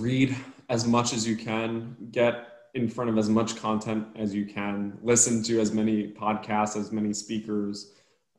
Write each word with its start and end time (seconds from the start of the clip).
read 0.00 0.36
as 0.68 0.86
much 0.86 1.12
as 1.12 1.26
you 1.26 1.36
can, 1.36 1.96
get 2.10 2.48
in 2.74 2.88
front 2.88 3.10
of 3.10 3.18
as 3.18 3.28
much 3.28 3.56
content 3.56 4.06
as 4.16 4.34
you 4.34 4.46
can, 4.46 4.98
listen 5.02 5.42
to 5.42 5.60
as 5.60 5.72
many 5.72 6.08
podcasts, 6.08 6.76
as 6.76 6.92
many 6.92 7.12
speakers 7.12 7.92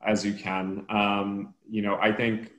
as 0.05 0.25
you 0.25 0.33
can. 0.33 0.85
Um, 0.89 1.53
you 1.69 1.81
know, 1.81 1.97
I 2.01 2.11
think. 2.11 2.51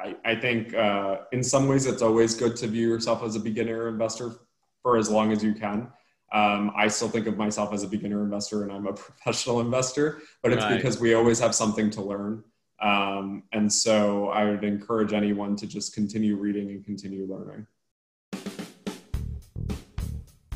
I, 0.00 0.16
I 0.24 0.34
think 0.34 0.74
uh, 0.74 1.18
in 1.32 1.42
some 1.42 1.68
ways 1.68 1.84
it's 1.84 2.00
always 2.00 2.34
good 2.34 2.56
to 2.56 2.66
view 2.66 2.88
yourself 2.88 3.22
as 3.22 3.36
a 3.36 3.40
beginner 3.40 3.86
investor 3.88 4.32
for 4.82 4.96
as 4.96 5.10
long 5.10 5.30
as 5.30 5.44
you 5.44 5.52
can. 5.52 5.92
Um, 6.32 6.72
I 6.76 6.88
still 6.88 7.08
think 7.08 7.26
of 7.26 7.36
myself 7.36 7.72
as 7.72 7.82
a 7.82 7.88
beginner 7.88 8.22
investor 8.22 8.62
and 8.62 8.72
I'm 8.72 8.86
a 8.86 8.92
professional 8.94 9.60
investor, 9.60 10.22
but 10.42 10.52
it's 10.52 10.64
right. 10.64 10.76
because 10.76 11.00
we 11.00 11.14
always 11.14 11.38
have 11.40 11.54
something 11.54 11.90
to 11.90 12.02
learn. 12.02 12.44
Um, 12.80 13.42
and 13.52 13.70
so 13.70 14.28
I 14.28 14.44
would 14.44 14.64
encourage 14.64 15.12
anyone 15.12 15.54
to 15.56 15.66
just 15.66 15.94
continue 15.94 16.36
reading 16.36 16.70
and 16.70 16.84
continue 16.84 17.26
learning. 17.26 17.66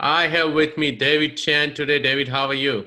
I 0.00 0.28
have 0.28 0.52
with 0.52 0.78
me 0.78 0.92
David 0.92 1.36
Chen 1.36 1.74
today. 1.74 1.98
David, 1.98 2.28
how 2.28 2.46
are 2.46 2.54
you? 2.54 2.86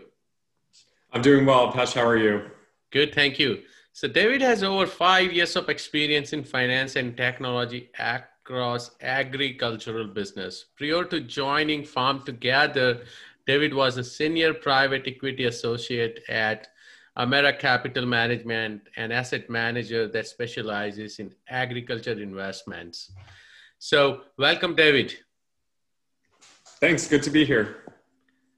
I'm 1.12 1.22
doing 1.22 1.46
well. 1.46 1.70
Pesh, 1.74 1.94
how 1.94 2.08
are 2.08 2.16
you? 2.16 2.50
Good, 2.90 3.14
thank 3.14 3.38
you. 3.38 3.64
So, 3.92 4.08
David 4.08 4.40
has 4.40 4.64
over 4.64 4.88
five 4.88 5.34
years 5.34 5.58
of 5.58 5.68
experience 5.68 6.32
in 6.32 6.46
finance 6.46 6.96
and 6.96 7.18
technology 7.18 7.90
across 8.00 8.92
agricultural 9.02 10.08
business. 10.08 10.68
Prior 10.78 11.04
to 11.04 11.20
joining 11.20 11.84
Farm 11.84 12.24
Together, 12.24 13.04
David 13.46 13.74
was 13.74 13.98
a 13.98 14.06
senior 14.06 14.54
private 14.54 15.04
equity 15.06 15.48
associate 15.48 16.22
at 16.30 16.70
Amerra 17.18 17.52
Capital 17.52 18.06
Management, 18.06 18.84
an 18.96 19.12
asset 19.12 19.50
manager 19.50 20.08
that 20.08 20.28
specializes 20.28 21.20
in 21.20 21.36
agriculture 21.50 22.14
investments. 22.14 23.12
So, 23.80 24.22
welcome, 24.38 24.76
David. 24.76 25.18
Thanks. 26.82 27.08
Good 27.08 27.22
to 27.24 27.30
be 27.30 27.46
here. 27.46 27.84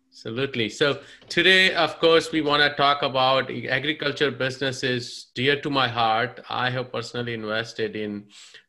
Absolutely. 0.10 0.70
So 0.70 1.02
today, 1.28 1.74
of 1.74 2.00
course, 2.00 2.32
we 2.32 2.40
want 2.40 2.64
to 2.64 2.74
talk 2.78 3.02
about 3.02 3.52
agriculture 3.52 4.32
businesses 4.32 5.28
dear 5.36 5.60
to 5.60 5.70
my 5.70 5.90
heart. 5.90 6.40
I 6.50 6.70
have 6.70 6.94
personally 6.94 7.34
invested 7.34 7.98
in 7.98 8.28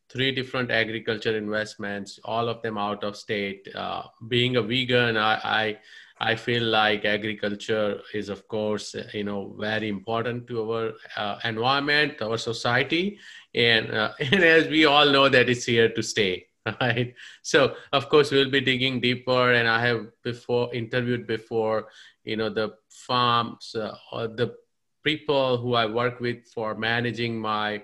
three 0.09 0.33
different 0.33 0.73
agriculture 0.73 1.37
investments, 1.37 2.19
all 2.25 2.49
of 2.49 2.63
them 2.63 2.77
out 2.77 3.05
of 3.05 3.17
state. 3.17 3.69
Uh, 3.77 4.03
being 4.27 4.57
a 4.57 4.63
vegan, 4.63 5.17
I, 5.17 5.35
I 5.45 5.79
I 6.19 6.35
feel 6.35 6.65
like 6.65 7.05
agriculture 7.05 8.01
is, 8.13 8.29
of 8.29 8.49
course, 8.49 8.97
you 9.13 9.25
know, 9.25 9.55
very 9.59 9.89
important 9.89 10.47
to 10.49 10.73
our 10.73 10.93
uh, 11.17 11.39
environment, 11.45 12.23
our 12.23 12.39
society, 12.39 13.19
and, 13.55 13.91
uh, 13.93 14.13
and 14.19 14.43
as 14.43 14.69
we 14.69 14.85
all 14.85 15.11
know, 15.11 15.29
that 15.29 15.49
it's 15.49 15.65
here 15.65 15.91
to 15.91 16.03
stay. 16.03 16.47
right? 16.81 17.15
So 17.43 17.77
of 17.93 18.09
course 18.09 18.31
we'll 18.31 18.51
be 18.51 18.61
digging 18.61 19.01
deeper 19.01 19.53
and 19.53 19.69
i 19.69 19.85
have 19.85 20.07
before 20.23 20.75
interviewed 20.75 21.27
before 21.27 21.89
you 22.25 22.37
know 22.37 22.49
the 22.49 22.75
farms 22.89 23.75
uh, 23.75 23.95
or 24.13 24.29
the 24.29 24.55
people 25.03 25.59
who 25.59 25.75
i 25.75 25.87
work 25.87 26.21
with 26.21 26.47
for 26.55 26.75
managing 26.75 27.39
my 27.39 27.83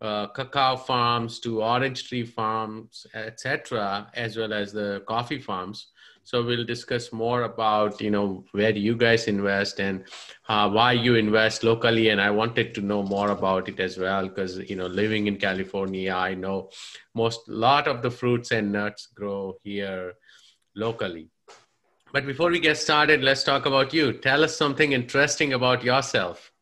uh, 0.00 0.26
cacao 0.28 0.76
farms 0.76 1.40
to 1.40 1.62
orange 1.62 2.08
tree 2.08 2.24
farms 2.24 3.06
etc 3.14 4.10
as 4.14 4.36
well 4.36 4.52
as 4.52 4.72
the 4.72 5.02
coffee 5.08 5.40
farms 5.40 5.88
so 6.28 6.42
we'll 6.42 6.62
discuss 6.62 7.10
more 7.10 7.44
about 7.44 8.02
you 8.02 8.10
know 8.10 8.44
where 8.52 8.76
you 8.76 8.94
guys 8.94 9.28
invest 9.28 9.80
and 9.80 10.04
uh, 10.46 10.68
why 10.68 10.92
you 10.92 11.14
invest 11.14 11.64
locally. 11.64 12.10
And 12.10 12.20
I 12.20 12.30
wanted 12.30 12.74
to 12.74 12.82
know 12.82 13.02
more 13.02 13.30
about 13.30 13.70
it 13.70 13.80
as 13.80 13.96
well 13.96 14.28
because 14.28 14.58
you 14.70 14.76
know 14.76 14.88
living 14.88 15.26
in 15.26 15.38
California, 15.38 16.12
I 16.12 16.34
know 16.34 16.68
most 17.14 17.48
lot 17.48 17.88
of 17.88 18.02
the 18.02 18.10
fruits 18.10 18.50
and 18.50 18.70
nuts 18.70 19.08
grow 19.14 19.56
here 19.62 20.16
locally. 20.76 21.30
But 22.12 22.26
before 22.26 22.50
we 22.50 22.60
get 22.60 22.76
started, 22.76 23.22
let's 23.22 23.42
talk 23.42 23.64
about 23.64 23.94
you. 23.94 24.12
Tell 24.12 24.44
us 24.44 24.54
something 24.54 24.92
interesting 24.92 25.54
about 25.54 25.82
yourself. 25.82 26.52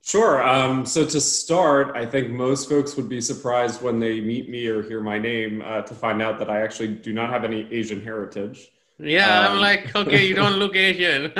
Sure. 0.00 0.42
Um, 0.42 0.86
so 0.86 1.04
to 1.04 1.20
start, 1.20 1.94
I 1.94 2.06
think 2.06 2.30
most 2.30 2.70
folks 2.70 2.96
would 2.96 3.10
be 3.10 3.20
surprised 3.20 3.82
when 3.82 4.00
they 4.00 4.22
meet 4.22 4.48
me 4.48 4.66
or 4.66 4.82
hear 4.82 5.02
my 5.02 5.18
name 5.18 5.62
uh, 5.62 5.82
to 5.82 5.94
find 5.94 6.22
out 6.22 6.38
that 6.38 6.48
I 6.48 6.62
actually 6.62 6.94
do 6.94 7.12
not 7.12 7.28
have 7.28 7.44
any 7.44 7.70
Asian 7.70 8.00
heritage. 8.00 8.70
Yeah, 9.00 9.46
um, 9.46 9.52
I'm 9.52 9.60
like, 9.60 9.94
okay, 9.94 10.26
you 10.26 10.34
don't 10.34 10.54
look 10.58 10.74
Asian. 10.74 11.26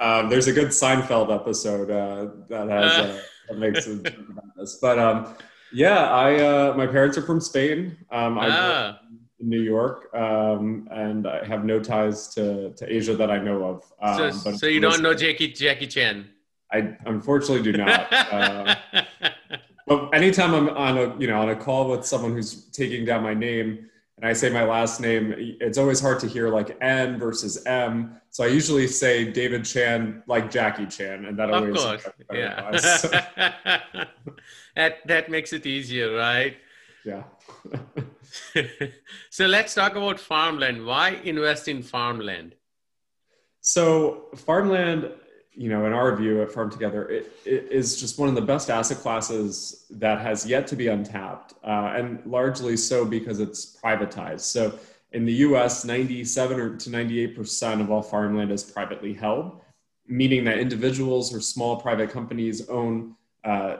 um, 0.00 0.28
there's 0.28 0.48
a 0.48 0.52
good 0.52 0.68
Seinfeld 0.68 1.34
episode 1.34 1.90
uh, 1.90 2.32
that 2.48 2.68
has 2.68 2.92
uh, 2.92 3.20
that 3.48 3.58
makes 3.58 3.86
it 3.86 4.06
about 4.06 4.56
this, 4.56 4.78
but 4.82 4.98
um, 4.98 5.34
yeah, 5.72 6.10
I 6.10 6.34
uh, 6.34 6.74
my 6.76 6.86
parents 6.86 7.16
are 7.16 7.22
from 7.22 7.40
Spain. 7.40 7.96
Um, 8.10 8.38
I 8.38 8.48
ah. 8.50 8.98
in 9.38 9.48
New 9.48 9.62
York, 9.62 10.12
um, 10.14 10.88
and 10.90 11.28
I 11.28 11.44
have 11.44 11.64
no 11.64 11.78
ties 11.78 12.28
to, 12.34 12.72
to 12.74 12.92
Asia 12.92 13.14
that 13.14 13.30
I 13.30 13.38
know 13.38 13.64
of. 13.64 13.84
Um, 14.02 14.32
so, 14.32 14.52
so 14.52 14.66
you 14.66 14.80
don't 14.80 15.00
know 15.00 15.14
Jackie 15.14 15.52
Jackie 15.52 15.86
Chan? 15.86 16.28
I 16.72 16.96
unfortunately 17.06 17.62
do 17.70 17.78
not. 17.78 18.12
uh, 18.12 18.74
but 19.86 20.10
anytime 20.12 20.54
I'm 20.54 20.70
on 20.70 20.98
a 20.98 21.16
you 21.20 21.28
know 21.28 21.40
on 21.40 21.50
a 21.50 21.56
call 21.56 21.88
with 21.88 22.04
someone 22.04 22.32
who's 22.32 22.64
taking 22.70 23.04
down 23.04 23.22
my 23.22 23.34
name 23.34 23.88
and 24.18 24.26
I 24.26 24.32
say 24.32 24.48
my 24.48 24.64
last 24.64 25.00
name, 25.00 25.34
it's 25.36 25.76
always 25.76 26.00
hard 26.00 26.20
to 26.20 26.26
hear 26.26 26.48
like 26.48 26.76
N 26.80 27.18
versus 27.18 27.64
M. 27.66 28.18
So 28.30 28.44
I 28.44 28.46
usually 28.46 28.86
say 28.86 29.30
David 29.30 29.64
Chan 29.64 30.22
like 30.26 30.50
Jackie 30.50 30.86
Chan, 30.86 31.26
and 31.26 31.38
that 31.38 31.50
of 31.50 31.54
always 31.54 31.82
course, 31.82 32.08
yeah. 32.32 32.70
that 34.76 35.06
that 35.06 35.30
makes 35.30 35.52
it 35.52 35.66
easier, 35.66 36.16
right? 36.16 36.56
Yeah. 37.04 37.24
so 39.30 39.46
let's 39.46 39.74
talk 39.74 39.96
about 39.96 40.18
farmland. 40.18 40.86
Why 40.86 41.20
invest 41.24 41.68
in 41.68 41.82
farmland? 41.82 42.54
So 43.60 44.28
farmland 44.34 45.10
you 45.56 45.70
know, 45.70 45.86
in 45.86 45.92
our 45.94 46.14
view 46.14 46.42
at 46.42 46.52
Farm 46.52 46.70
Together, 46.70 47.08
it, 47.08 47.32
it 47.46 47.68
is 47.70 47.98
just 47.98 48.18
one 48.18 48.28
of 48.28 48.34
the 48.34 48.42
best 48.42 48.68
asset 48.68 48.98
classes 48.98 49.86
that 49.90 50.20
has 50.20 50.44
yet 50.44 50.66
to 50.66 50.76
be 50.76 50.88
untapped, 50.88 51.54
uh, 51.64 51.94
and 51.96 52.24
largely 52.26 52.76
so 52.76 53.06
because 53.06 53.40
it's 53.40 53.78
privatized. 53.82 54.40
So 54.40 54.78
in 55.12 55.24
the 55.24 55.32
U.S., 55.32 55.84
97 55.84 56.76
to 56.78 56.90
98 56.90 57.34
percent 57.34 57.80
of 57.80 57.90
all 57.90 58.02
farmland 58.02 58.52
is 58.52 58.62
privately 58.62 59.14
held, 59.14 59.62
meaning 60.06 60.44
that 60.44 60.58
individuals 60.58 61.34
or 61.34 61.40
small 61.40 61.80
private 61.80 62.10
companies 62.10 62.68
own 62.68 63.16
uh, 63.42 63.78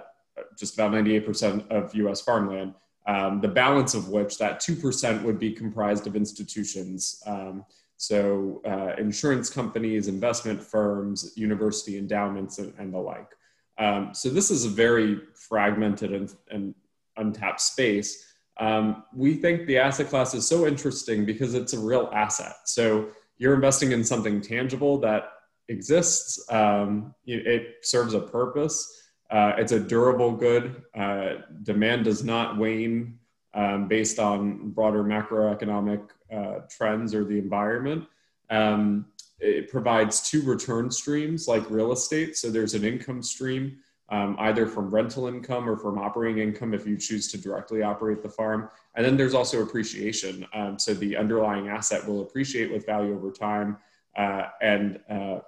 just 0.59 0.75
about 0.75 0.93
98 0.93 1.27
percent 1.27 1.71
of 1.71 1.95
U.S. 1.95 2.23
farmland. 2.23 2.75
Um, 3.07 3.41
the 3.41 3.49
balance 3.49 3.95
of 3.95 4.09
which, 4.09 4.39
that 4.39 4.61
two 4.61 4.77
percent, 4.77 5.23
would 5.25 5.39
be 5.39 5.53
comprised 5.53 6.07
of 6.07 6.17
institutions. 6.17 7.23
Um, 7.27 7.67
so, 7.97 8.61
uh, 8.67 8.95
insurance 9.01 9.49
companies, 9.49 10.09
investment 10.09 10.63
firms, 10.63 11.33
university 11.37 11.99
endowments, 11.99 12.59
and, 12.59 12.75
and 12.79 12.93
the 12.93 12.99
like. 12.99 13.31
Um, 13.79 14.11
so, 14.13 14.29
this 14.29 14.51
is 14.51 14.65
a 14.65 14.69
very 14.69 15.21
fragmented 15.35 16.13
and, 16.13 16.35
and 16.51 16.75
untapped 17.17 17.61
space. 17.61 18.25
Um, 18.59 19.05
we 19.15 19.35
think 19.35 19.67
the 19.67 19.79
asset 19.79 20.09
class 20.09 20.35
is 20.35 20.47
so 20.47 20.67
interesting 20.67 21.25
because 21.25 21.55
it's 21.55 21.73
a 21.73 21.79
real 21.79 22.11
asset. 22.13 22.57
So, 22.65 23.09
you're 23.39 23.55
investing 23.55 23.93
in 23.93 24.05
something 24.05 24.41
tangible 24.41 24.99
that 24.99 25.31
exists, 25.69 26.51
um, 26.51 27.15
it 27.27 27.77
serves 27.83 28.15
a 28.15 28.21
purpose. 28.21 28.93
Uh, 29.31 29.55
it's 29.59 29.73
a 29.73 29.81
durable 29.81 30.33
good. 30.33 30.83
Uh, 30.95 31.35
demand 31.65 32.05
does 32.05 32.23
not 32.23 32.57
wane 32.59 33.19
um, 33.57 33.89
based 33.89 34.19
on 34.19 34.71
broader 34.71 35.03
macroeconomic 35.03 36.09
uh, 36.33 36.61
trends 36.71 37.15
or 37.15 37.25
the 37.25 37.39
environment. 37.39 38.07
Um, 38.51 39.07
it 39.41 39.71
provides 39.71 40.21
two 40.21 40.43
return 40.43 40.91
streams 40.91 41.49
like 41.49 41.69
real 41.69 41.93
estate. 41.93 42.37
So 42.37 42.51
there's 42.51 42.75
an 42.75 42.85
income 42.85 43.23
stream 43.23 43.79
um, 44.09 44.37
either 44.39 44.67
from 44.67 44.95
rental 44.95 45.27
income 45.27 45.69
or 45.69 45.77
from 45.77 45.99
operating 45.99 46.43
income 46.43 46.75
if 46.75 46.87
you 46.87 46.97
choose 46.97 47.29
to 47.33 47.39
directly 47.39 47.83
operate 47.83 48.23
the 48.23 48.29
farm. 48.29 48.71
And 48.95 49.05
then 49.05 49.17
there's 49.17 49.35
also 49.35 49.63
appreciation. 49.63 50.47
Um, 50.55 50.79
so 50.79 50.95
the 50.95 51.17
underlying 51.17 51.69
asset 51.69 52.07
will 52.07 52.23
appreciate 52.23 52.71
with 52.71 52.87
value 52.87 53.15
over 53.15 53.31
time. 53.33 53.79
Uh, 54.17 54.45
and 54.63 55.01
uh, 55.11 55.41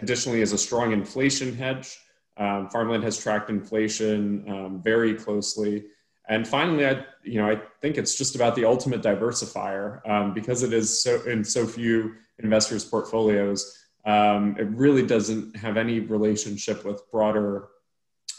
additionally, 0.00 0.40
as 0.42 0.52
a 0.52 0.58
strong 0.58 0.92
inflation 0.92 1.54
hedge, 1.56 1.98
um, 2.36 2.70
farmland 2.70 3.02
has 3.02 3.18
tracked 3.18 3.50
inflation 3.50 4.48
um, 4.48 4.82
very 4.82 5.14
closely. 5.14 5.84
And 6.30 6.46
finally, 6.46 6.86
I 6.86 7.04
you 7.22 7.42
know 7.42 7.50
I 7.50 7.60
think 7.82 7.98
it's 7.98 8.14
just 8.14 8.36
about 8.36 8.54
the 8.54 8.64
ultimate 8.64 9.02
diversifier 9.02 10.08
um, 10.08 10.32
because 10.32 10.62
it 10.62 10.72
is 10.72 11.02
so 11.02 11.20
in 11.22 11.44
so 11.44 11.66
few 11.66 12.14
investors' 12.38 12.84
portfolios. 12.84 13.76
Um, 14.06 14.56
it 14.58 14.68
really 14.68 15.04
doesn't 15.04 15.56
have 15.56 15.76
any 15.76 16.00
relationship 16.00 16.86
with 16.86 17.02
broader 17.10 17.68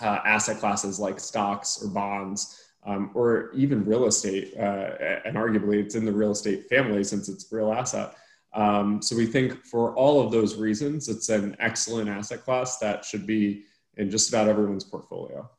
uh, 0.01 0.19
asset 0.25 0.57
classes 0.57 0.99
like 0.99 1.19
stocks 1.19 1.83
or 1.83 1.89
bonds 1.89 2.63
um, 2.83 3.11
or 3.13 3.51
even 3.53 3.85
real 3.85 4.05
estate. 4.05 4.53
Uh, 4.57 4.95
and 5.25 5.35
arguably, 5.35 5.75
it's 5.83 5.93
in 5.93 6.05
the 6.05 6.11
real 6.11 6.31
estate 6.31 6.67
family 6.67 7.03
since 7.03 7.29
it's 7.29 7.51
real 7.51 7.71
asset. 7.71 8.15
Um, 8.53 9.01
so 9.01 9.15
we 9.15 9.25
think 9.25 9.65
for 9.65 9.93
all 9.95 10.25
of 10.25 10.31
those 10.31 10.55
reasons, 10.55 11.09
it's 11.09 11.29
an 11.29 11.55
excellent 11.59 12.09
asset 12.09 12.43
class 12.43 12.79
that 12.79 13.05
should 13.05 13.27
be 13.27 13.63
in 13.97 14.09
just 14.09 14.29
about 14.29 14.47
everyone's 14.47 14.83
portfolio. 14.83 15.49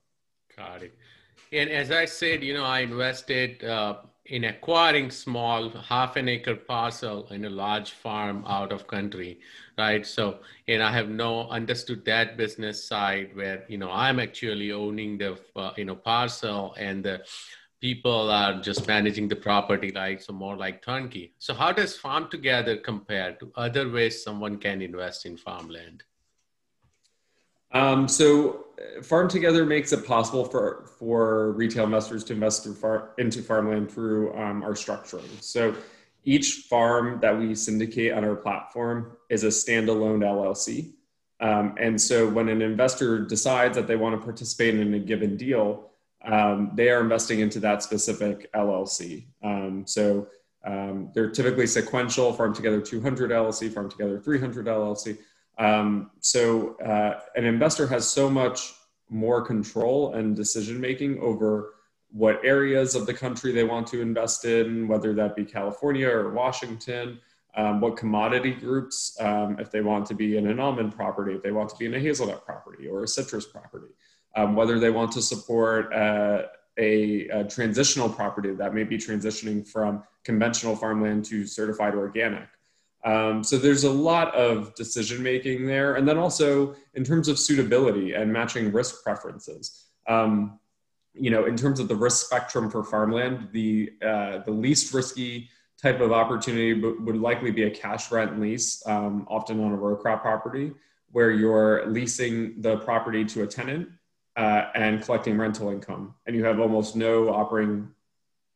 Got 0.56 0.82
it. 0.82 0.94
And 1.52 1.68
as 1.68 1.90
I 1.90 2.06
said, 2.06 2.42
you 2.42 2.54
know, 2.54 2.64
I 2.64 2.80
invested 2.80 3.62
uh, 3.62 3.96
in 4.26 4.44
acquiring 4.44 5.10
small 5.10 5.68
half 5.68 6.16
an 6.16 6.26
acre 6.28 6.56
parcel 6.56 7.26
in 7.28 7.44
a 7.44 7.50
large 7.50 7.90
farm 7.90 8.42
out 8.46 8.72
of 8.72 8.86
country, 8.86 9.38
right? 9.76 10.06
So, 10.06 10.38
and 10.66 10.82
I 10.82 10.90
have 10.92 11.10
no 11.10 11.48
understood 11.50 12.06
that 12.06 12.38
business 12.38 12.82
side 12.82 13.36
where 13.36 13.64
you 13.68 13.76
know 13.76 13.90
I'm 13.90 14.18
actually 14.18 14.72
owning 14.72 15.18
the 15.18 15.38
uh, 15.54 15.72
you 15.76 15.84
know 15.84 15.96
parcel 15.96 16.74
and 16.78 17.04
the 17.04 17.22
people 17.82 18.30
are 18.30 18.60
just 18.60 18.86
managing 18.86 19.28
the 19.28 19.36
property 19.36 19.90
like 19.90 20.22
so 20.22 20.32
more 20.32 20.56
like 20.56 20.82
turnkey. 20.82 21.34
So 21.38 21.52
how 21.52 21.72
does 21.72 21.96
farm 21.96 22.30
together 22.30 22.78
compare 22.78 23.32
to 23.40 23.52
other 23.56 23.90
ways 23.90 24.22
someone 24.22 24.56
can 24.58 24.80
invest 24.80 25.26
in 25.26 25.36
farmland 25.36 26.04
um, 27.72 28.08
so 28.08 28.66
uh, 28.78 29.02
farm 29.02 29.28
together 29.28 29.64
makes 29.64 29.92
it 29.92 30.06
possible 30.06 30.44
for 30.44 30.86
for 30.98 31.52
retail 31.52 31.84
investors 31.84 32.24
to 32.24 32.32
invest 32.32 32.66
far, 32.76 33.10
into 33.18 33.42
farmland 33.42 33.90
through 33.90 34.34
um, 34.36 34.62
our 34.62 34.72
structuring 34.72 35.42
so 35.42 35.74
each 36.24 36.66
farm 36.68 37.18
that 37.20 37.36
we 37.36 37.54
syndicate 37.54 38.12
on 38.12 38.24
our 38.24 38.36
platform 38.36 39.16
is 39.28 39.44
a 39.44 39.48
standalone 39.48 40.20
llc 40.20 40.92
um, 41.40 41.74
and 41.78 42.00
so 42.00 42.28
when 42.28 42.48
an 42.48 42.62
investor 42.62 43.20
decides 43.20 43.76
that 43.76 43.86
they 43.86 43.96
want 43.96 44.18
to 44.18 44.24
participate 44.24 44.74
in 44.74 44.94
a 44.94 44.98
given 44.98 45.36
deal 45.36 45.88
um, 46.24 46.70
they 46.74 46.88
are 46.90 47.00
investing 47.00 47.40
into 47.40 47.58
that 47.60 47.82
specific 47.82 48.52
LLC. 48.52 49.24
Um, 49.42 49.84
so 49.86 50.28
um, 50.64 51.10
they're 51.14 51.30
typically 51.30 51.66
sequential, 51.66 52.32
farm 52.32 52.54
together 52.54 52.80
200 52.80 53.30
LLC, 53.30 53.72
farm 53.72 53.90
together 53.90 54.20
300 54.20 54.66
LLC. 54.66 55.18
Um, 55.58 56.10
so 56.20 56.76
uh, 56.78 57.20
an 57.36 57.44
investor 57.44 57.86
has 57.86 58.08
so 58.08 58.30
much 58.30 58.74
more 59.08 59.42
control 59.42 60.14
and 60.14 60.34
decision 60.34 60.80
making 60.80 61.20
over 61.20 61.74
what 62.10 62.40
areas 62.44 62.94
of 62.94 63.06
the 63.06 63.14
country 63.14 63.52
they 63.52 63.64
want 63.64 63.86
to 63.88 64.00
invest 64.00 64.44
in, 64.44 64.88
whether 64.88 65.14
that 65.14 65.36
be 65.36 65.44
California 65.44 66.08
or 66.08 66.30
Washington, 66.30 67.18
um, 67.54 67.80
what 67.80 67.96
commodity 67.96 68.52
groups, 68.52 69.16
um, 69.20 69.58
if 69.58 69.70
they 69.70 69.82
want 69.82 70.06
to 70.06 70.14
be 70.14 70.36
in 70.36 70.46
an 70.46 70.58
almond 70.58 70.94
property, 70.94 71.34
if 71.34 71.42
they 71.42 71.52
want 71.52 71.68
to 71.70 71.76
be 71.76 71.86
in 71.86 71.94
a 71.94 72.00
hazelnut 72.00 72.44
property 72.44 72.86
or 72.86 73.04
a 73.04 73.08
citrus 73.08 73.46
property 73.46 73.88
um, 74.36 74.54
whether 74.54 74.78
they 74.78 74.90
want 74.90 75.12
to 75.12 75.22
support 75.22 75.92
uh, 75.92 76.42
a, 76.78 77.28
a, 77.28 77.44
transitional 77.44 78.08
property 78.08 78.52
that 78.52 78.74
may 78.74 78.84
be 78.84 78.96
transitioning 78.96 79.66
from 79.66 80.02
conventional 80.24 80.74
farmland 80.74 81.24
to 81.26 81.46
certified 81.46 81.94
organic. 81.94 82.48
Um, 83.04 83.42
so 83.42 83.58
there's 83.58 83.84
a 83.84 83.90
lot 83.90 84.34
of 84.34 84.74
decision 84.74 85.22
making 85.22 85.66
there. 85.66 85.94
And 85.94 86.06
then 86.06 86.18
also 86.18 86.74
in 86.94 87.04
terms 87.04 87.28
of 87.28 87.38
suitability 87.38 88.14
and 88.14 88.32
matching 88.32 88.72
risk 88.72 89.02
preferences. 89.02 89.86
Um, 90.06 90.58
you 91.14 91.30
know, 91.30 91.44
in 91.44 91.56
terms 91.56 91.78
of 91.78 91.88
the 91.88 91.96
risk 91.96 92.26
spectrum 92.26 92.70
for 92.70 92.82
farmland, 92.84 93.48
the, 93.52 93.92
uh, 94.04 94.38
the 94.38 94.50
least 94.50 94.94
risky 94.94 95.48
type 95.82 96.00
of 96.00 96.12
opportunity 96.12 96.74
would 96.74 97.16
likely 97.16 97.50
be 97.50 97.64
a 97.64 97.70
cash 97.70 98.10
rent 98.10 98.40
lease, 98.40 98.82
um, 98.86 99.26
often 99.28 99.62
on 99.62 99.72
a 99.72 99.76
row 99.76 99.96
crop 99.96 100.22
property, 100.22 100.72
where 101.10 101.30
you're 101.30 101.84
leasing 101.86 102.60
the 102.62 102.78
property 102.78 103.24
to 103.24 103.42
a 103.42 103.46
tenant 103.46 103.88
uh, 104.36 104.66
and 104.74 105.02
collecting 105.02 105.36
rental 105.36 105.70
income, 105.70 106.14
and 106.26 106.34
you 106.34 106.44
have 106.44 106.60
almost 106.60 106.96
no 106.96 107.28
operating 107.28 107.88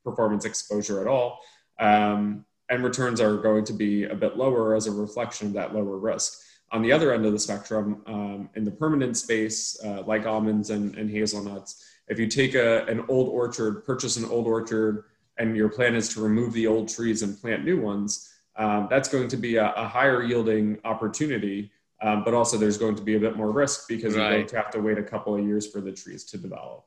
performance 0.04 0.44
exposure 0.44 1.00
at 1.00 1.06
all. 1.06 1.40
Um, 1.78 2.45
and 2.68 2.82
returns 2.82 3.20
are 3.20 3.36
going 3.36 3.64
to 3.64 3.72
be 3.72 4.04
a 4.04 4.14
bit 4.14 4.36
lower 4.36 4.74
as 4.74 4.86
a 4.86 4.90
reflection 4.90 5.48
of 5.48 5.52
that 5.54 5.74
lower 5.74 5.98
risk. 5.98 6.40
On 6.72 6.82
the 6.82 6.90
other 6.90 7.12
end 7.12 7.24
of 7.24 7.32
the 7.32 7.38
spectrum, 7.38 8.02
um, 8.06 8.50
in 8.56 8.64
the 8.64 8.70
permanent 8.70 9.16
space, 9.16 9.78
uh, 9.84 10.02
like 10.02 10.26
almonds 10.26 10.70
and, 10.70 10.96
and, 10.96 11.08
hazelnuts, 11.08 11.84
if 12.08 12.18
you 12.18 12.26
take 12.26 12.54
a, 12.54 12.84
an 12.86 13.04
old 13.08 13.28
orchard, 13.28 13.84
purchase 13.84 14.16
an 14.16 14.24
old 14.24 14.46
orchard, 14.46 15.04
and 15.38 15.56
your 15.56 15.68
plan 15.68 15.94
is 15.94 16.08
to 16.14 16.20
remove 16.20 16.52
the 16.52 16.66
old 16.66 16.88
trees 16.88 17.22
and 17.22 17.40
plant 17.40 17.64
new 17.64 17.80
ones, 17.80 18.32
um, 18.56 18.88
that's 18.90 19.08
going 19.08 19.28
to 19.28 19.36
be 19.36 19.56
a, 19.56 19.72
a 19.74 19.86
higher 19.86 20.22
yielding 20.22 20.78
opportunity 20.84 21.70
um, 22.02 22.24
but 22.24 22.34
also 22.34 22.56
there's 22.56 22.78
going 22.78 22.94
to 22.96 23.02
be 23.02 23.16
a 23.16 23.20
bit 23.20 23.36
more 23.36 23.50
risk 23.50 23.88
because 23.88 24.14
right. 24.14 24.22
you're 24.22 24.32
going 24.32 24.46
to 24.48 24.56
have 24.56 24.70
to 24.70 24.80
wait 24.80 24.98
a 24.98 25.02
couple 25.02 25.34
of 25.34 25.44
years 25.44 25.66
for 25.66 25.80
the 25.80 25.92
trees 25.92 26.24
to 26.24 26.38
develop. 26.38 26.84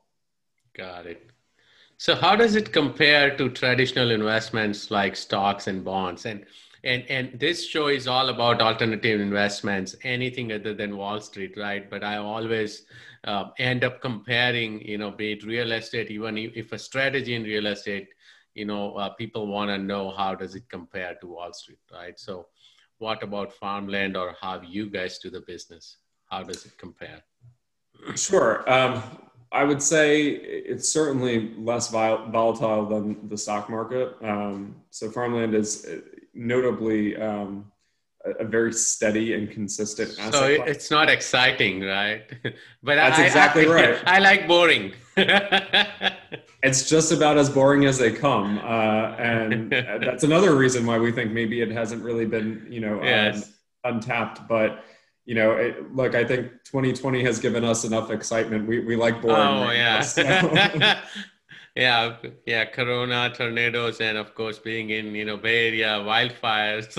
Got 0.74 1.06
it. 1.06 1.30
So 2.00 2.14
how 2.14 2.34
does 2.34 2.54
it 2.54 2.72
compare 2.72 3.36
to 3.36 3.50
traditional 3.50 4.10
investments 4.10 4.90
like 4.90 5.14
stocks 5.14 5.66
and 5.66 5.84
bonds? 5.84 6.24
And 6.24 6.46
and 6.82 7.04
and 7.10 7.38
this 7.38 7.66
show 7.66 7.88
is 7.88 8.06
all 8.08 8.30
about 8.30 8.62
alternative 8.62 9.20
investments, 9.20 9.94
anything 10.02 10.50
other 10.50 10.72
than 10.72 10.96
Wall 10.96 11.20
Street, 11.20 11.58
right? 11.58 11.90
But 11.90 12.02
I 12.02 12.16
always 12.16 12.86
uh, 13.24 13.50
end 13.58 13.84
up 13.84 14.00
comparing, 14.00 14.80
you 14.80 14.96
know, 14.96 15.10
be 15.10 15.32
it 15.32 15.44
real 15.44 15.72
estate, 15.72 16.10
even 16.10 16.38
if 16.38 16.72
a 16.72 16.78
strategy 16.78 17.34
in 17.34 17.42
real 17.42 17.66
estate, 17.66 18.08
you 18.54 18.64
know, 18.64 18.94
uh, 18.94 19.10
people 19.10 19.46
want 19.46 19.68
to 19.68 19.76
know 19.76 20.10
how 20.10 20.34
does 20.34 20.54
it 20.54 20.70
compare 20.70 21.16
to 21.16 21.26
Wall 21.26 21.52
Street, 21.52 21.84
right? 21.92 22.18
So 22.18 22.46
what 22.96 23.22
about 23.22 23.52
farmland 23.52 24.16
or 24.16 24.34
how 24.40 24.62
you 24.62 24.88
guys 24.88 25.18
do 25.18 25.28
the 25.28 25.42
business? 25.42 25.98
How 26.30 26.44
does 26.44 26.64
it 26.64 26.78
compare? 26.78 27.20
Sure. 28.14 28.64
Um, 28.72 29.02
I 29.52 29.64
would 29.64 29.82
say 29.82 30.28
it's 30.28 30.88
certainly 30.88 31.54
less 31.56 31.90
volatile 31.90 32.86
than 32.86 33.28
the 33.28 33.36
stock 33.36 33.68
market. 33.68 34.16
Um, 34.22 34.76
so 34.90 35.10
farmland 35.10 35.54
is 35.54 35.86
uh, 35.86 36.00
notably 36.34 37.16
um, 37.16 37.70
a, 38.24 38.44
very 38.44 38.72
steady 38.72 39.34
and 39.34 39.50
consistent 39.50 40.10
asset. 40.20 40.34
So 40.34 40.56
class. 40.56 40.68
it's 40.68 40.90
not 40.90 41.10
exciting, 41.10 41.80
right? 41.80 42.22
but 42.82 42.94
that's 42.94 43.18
I, 43.18 43.24
exactly 43.24 43.66
I, 43.66 43.68
right. 43.68 44.02
I 44.06 44.18
like 44.20 44.46
boring. 44.46 44.92
it's 46.62 46.88
just 46.88 47.10
about 47.10 47.36
as 47.36 47.50
boring 47.50 47.86
as 47.86 47.98
they 47.98 48.12
come, 48.12 48.58
uh, 48.58 49.16
and 49.16 49.72
that's 49.72 50.22
another 50.22 50.54
reason 50.54 50.86
why 50.86 50.98
we 50.98 51.10
think 51.10 51.32
maybe 51.32 51.60
it 51.60 51.72
hasn't 51.72 52.04
really 52.04 52.26
been, 52.26 52.66
you 52.70 52.80
know, 52.80 53.00
um, 53.00 53.04
yes. 53.04 53.52
um, 53.84 53.94
untapped. 53.94 54.46
But 54.48 54.84
you 55.30 55.36
know, 55.36 55.52
it, 55.52 55.94
look, 55.94 56.16
I 56.16 56.24
think 56.24 56.50
2020 56.64 57.22
has 57.22 57.38
given 57.38 57.62
us 57.62 57.84
enough 57.84 58.10
excitement. 58.10 58.66
We 58.66 58.80
we 58.80 58.96
like 58.96 59.22
boring. 59.22 59.36
Oh 59.36 59.62
right 59.62 59.76
yeah. 59.76 59.98
Now, 59.98 60.02
so. 60.02 60.94
yeah, 61.76 62.16
yeah, 62.46 62.64
Corona, 62.64 63.32
tornadoes, 63.32 64.00
and 64.00 64.18
of 64.18 64.34
course, 64.34 64.58
being 64.58 64.90
in 64.90 65.14
you 65.14 65.24
know 65.24 65.36
Bay 65.36 65.68
Area 65.68 66.02
wildfires. 66.04 66.90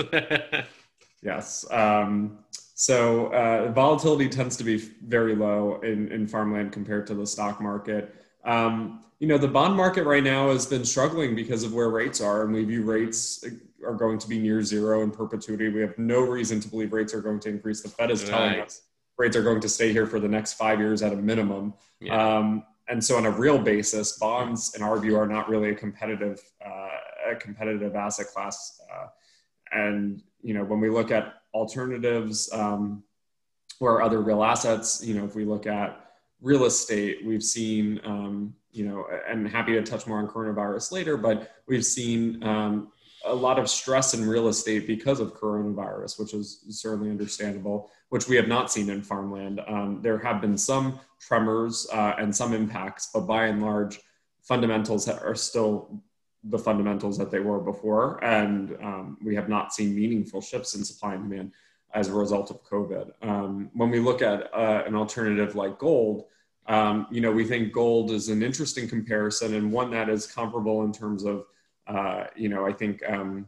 yes. 1.22 1.70
Um, 1.70 2.38
so 2.74 3.26
uh, 3.34 3.70
volatility 3.72 4.30
tends 4.30 4.56
to 4.56 4.64
be 4.64 4.78
very 4.78 5.36
low 5.36 5.78
in, 5.82 6.10
in 6.10 6.26
farmland 6.26 6.72
compared 6.72 7.06
to 7.08 7.14
the 7.14 7.26
stock 7.26 7.60
market. 7.60 8.14
Um, 8.46 9.04
you 9.20 9.28
know, 9.28 9.36
the 9.36 9.46
bond 9.46 9.76
market 9.76 10.04
right 10.04 10.24
now 10.24 10.48
has 10.48 10.64
been 10.64 10.86
struggling 10.86 11.36
because 11.36 11.64
of 11.64 11.74
where 11.74 11.90
rates 11.90 12.22
are, 12.22 12.44
and 12.44 12.54
we 12.54 12.64
view 12.64 12.82
rates 12.82 13.44
are 13.84 13.94
going 13.94 14.18
to 14.18 14.28
be 14.28 14.38
near 14.38 14.62
zero 14.62 15.02
in 15.02 15.10
perpetuity. 15.10 15.68
We 15.68 15.80
have 15.80 15.96
no 15.98 16.20
reason 16.20 16.60
to 16.60 16.68
believe 16.68 16.92
rates 16.92 17.14
are 17.14 17.20
going 17.20 17.40
to 17.40 17.48
increase. 17.48 17.82
The 17.82 17.88
Fed 17.88 18.10
is 18.10 18.24
telling 18.24 18.60
us 18.60 18.82
rates 19.18 19.36
are 19.36 19.42
going 19.42 19.60
to 19.60 19.68
stay 19.68 19.92
here 19.92 20.06
for 20.06 20.18
the 20.18 20.28
next 20.28 20.54
five 20.54 20.78
years 20.80 21.02
at 21.02 21.12
a 21.12 21.16
minimum. 21.16 21.74
Yeah. 22.00 22.36
Um, 22.36 22.64
and 22.88 23.02
so, 23.02 23.16
on 23.16 23.26
a 23.26 23.30
real 23.30 23.58
basis, 23.58 24.18
bonds, 24.18 24.74
in 24.74 24.82
our 24.82 24.98
view, 24.98 25.16
are 25.16 25.26
not 25.26 25.48
really 25.48 25.70
a 25.70 25.74
competitive 25.74 26.40
uh, 26.64 27.32
a 27.32 27.36
competitive 27.36 27.94
asset 27.94 28.26
class. 28.26 28.80
Uh, 28.92 29.06
and 29.72 30.22
you 30.42 30.54
know, 30.54 30.64
when 30.64 30.80
we 30.80 30.90
look 30.90 31.10
at 31.10 31.34
alternatives 31.54 32.50
um, 32.52 33.02
or 33.80 34.02
other 34.02 34.20
real 34.20 34.42
assets, 34.42 35.02
you 35.04 35.14
know, 35.14 35.24
if 35.24 35.34
we 35.34 35.44
look 35.44 35.66
at 35.66 36.10
real 36.40 36.64
estate, 36.64 37.24
we've 37.24 37.42
seen, 37.42 38.00
um, 38.04 38.54
you 38.72 38.84
know, 38.84 39.06
and 39.28 39.48
happy 39.48 39.72
to 39.72 39.82
touch 39.82 40.06
more 40.06 40.18
on 40.18 40.26
coronavirus 40.26 40.90
later, 40.90 41.16
but 41.16 41.52
we've 41.68 41.86
seen 41.86 42.42
um, 42.42 42.90
a 43.24 43.34
lot 43.34 43.58
of 43.58 43.68
stress 43.68 44.14
in 44.14 44.28
real 44.28 44.48
estate 44.48 44.86
because 44.86 45.20
of 45.20 45.34
coronavirus, 45.34 46.18
which 46.18 46.34
is 46.34 46.64
certainly 46.70 47.10
understandable, 47.10 47.90
which 48.08 48.28
we 48.28 48.36
have 48.36 48.48
not 48.48 48.70
seen 48.70 48.90
in 48.90 49.02
farmland. 49.02 49.60
Um, 49.66 50.00
there 50.02 50.18
have 50.18 50.40
been 50.40 50.58
some 50.58 50.98
tremors 51.20 51.86
uh, 51.92 52.14
and 52.18 52.34
some 52.34 52.52
impacts, 52.52 53.10
but 53.14 53.20
by 53.20 53.46
and 53.46 53.62
large, 53.62 54.00
fundamentals 54.42 55.08
are 55.08 55.34
still 55.34 56.02
the 56.44 56.58
fundamentals 56.58 57.16
that 57.18 57.30
they 57.30 57.40
were 57.40 57.60
before. 57.60 58.22
And 58.24 58.76
um, 58.82 59.18
we 59.22 59.34
have 59.36 59.48
not 59.48 59.72
seen 59.72 59.94
meaningful 59.94 60.40
shifts 60.40 60.74
in 60.74 60.84
supply 60.84 61.14
and 61.14 61.28
demand 61.28 61.52
as 61.94 62.08
a 62.08 62.14
result 62.14 62.50
of 62.50 62.64
COVID. 62.64 63.10
Um, 63.22 63.70
when 63.74 63.90
we 63.90 64.00
look 64.00 64.22
at 64.22 64.52
uh, 64.54 64.82
an 64.86 64.94
alternative 64.94 65.54
like 65.54 65.78
gold, 65.78 66.24
Um, 66.78 67.06
you 67.10 67.20
know, 67.20 67.34
we 67.40 67.44
think 67.44 67.72
gold 67.72 68.10
is 68.12 68.28
an 68.28 68.40
interesting 68.42 68.86
comparison 68.88 69.54
and 69.58 69.74
one 69.80 69.90
that 69.96 70.08
is 70.08 70.32
comparable 70.38 70.78
in 70.86 70.92
terms 70.92 71.24
of, 71.24 71.36
uh, 71.86 72.24
you 72.36 72.48
know, 72.48 72.66
I 72.66 72.72
think 72.72 73.02
um, 73.08 73.46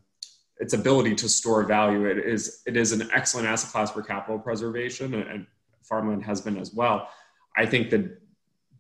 its 0.59 0.75
ability 0.75 1.15
to 1.17 1.29
store 1.29 1.65
value. 1.65 2.07
It 2.07 2.19
is 2.19 2.63
it 2.67 2.77
is 2.77 2.93
an 2.93 3.09
excellent 3.13 3.47
asset 3.49 3.71
class 3.71 3.91
for 3.93 4.03
capital 4.03 4.39
preservation, 4.39 5.15
and, 5.15 5.29
and 5.29 5.47
farmland 5.83 6.25
has 6.25 6.41
been 6.41 6.57
as 6.57 6.73
well. 6.73 7.09
I 7.57 7.67
think 7.67 7.91
that 7.91 8.21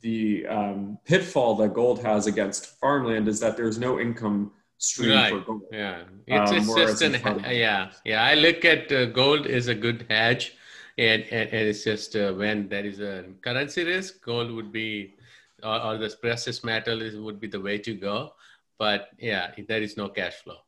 the 0.00 0.46
um, 0.46 0.98
pitfall 1.04 1.54
that 1.56 1.72
gold 1.72 2.02
has 2.02 2.26
against 2.26 2.78
farmland 2.78 3.28
is 3.28 3.40
that 3.40 3.56
there's 3.56 3.78
no 3.78 3.98
income 3.98 4.52
stream 4.78 5.12
right. 5.12 5.32
for 5.32 5.40
gold. 5.40 5.62
Yeah, 5.72 6.02
it's, 6.26 6.50
um, 6.50 6.56
it's 6.58 6.74
just 6.74 7.02
an 7.02 7.14
yeah 7.50 7.90
yeah. 8.04 8.22
I 8.22 8.34
look 8.34 8.64
at 8.64 8.92
uh, 8.92 9.06
gold 9.06 9.46
is 9.46 9.68
a 9.68 9.74
good 9.74 10.06
hedge 10.10 10.56
and, 10.96 11.22
and, 11.24 11.50
and 11.50 11.68
it's 11.68 11.84
just 11.84 12.14
uh, 12.14 12.32
when 12.32 12.68
there 12.68 12.84
is 12.84 13.00
a 13.00 13.24
currency 13.42 13.84
risk, 13.84 14.22
gold 14.22 14.52
would 14.52 14.70
be, 14.70 15.14
or, 15.62 15.82
or 15.82 15.98
the 15.98 16.14
precious 16.20 16.62
metal 16.62 17.02
is, 17.02 17.16
would 17.16 17.40
be 17.40 17.48
the 17.48 17.60
way 17.60 17.78
to 17.78 17.94
go. 17.94 18.32
But 18.78 19.08
yeah, 19.18 19.52
there 19.68 19.82
is 19.82 19.96
no 19.96 20.08
cash 20.08 20.34
flow. 20.34 20.58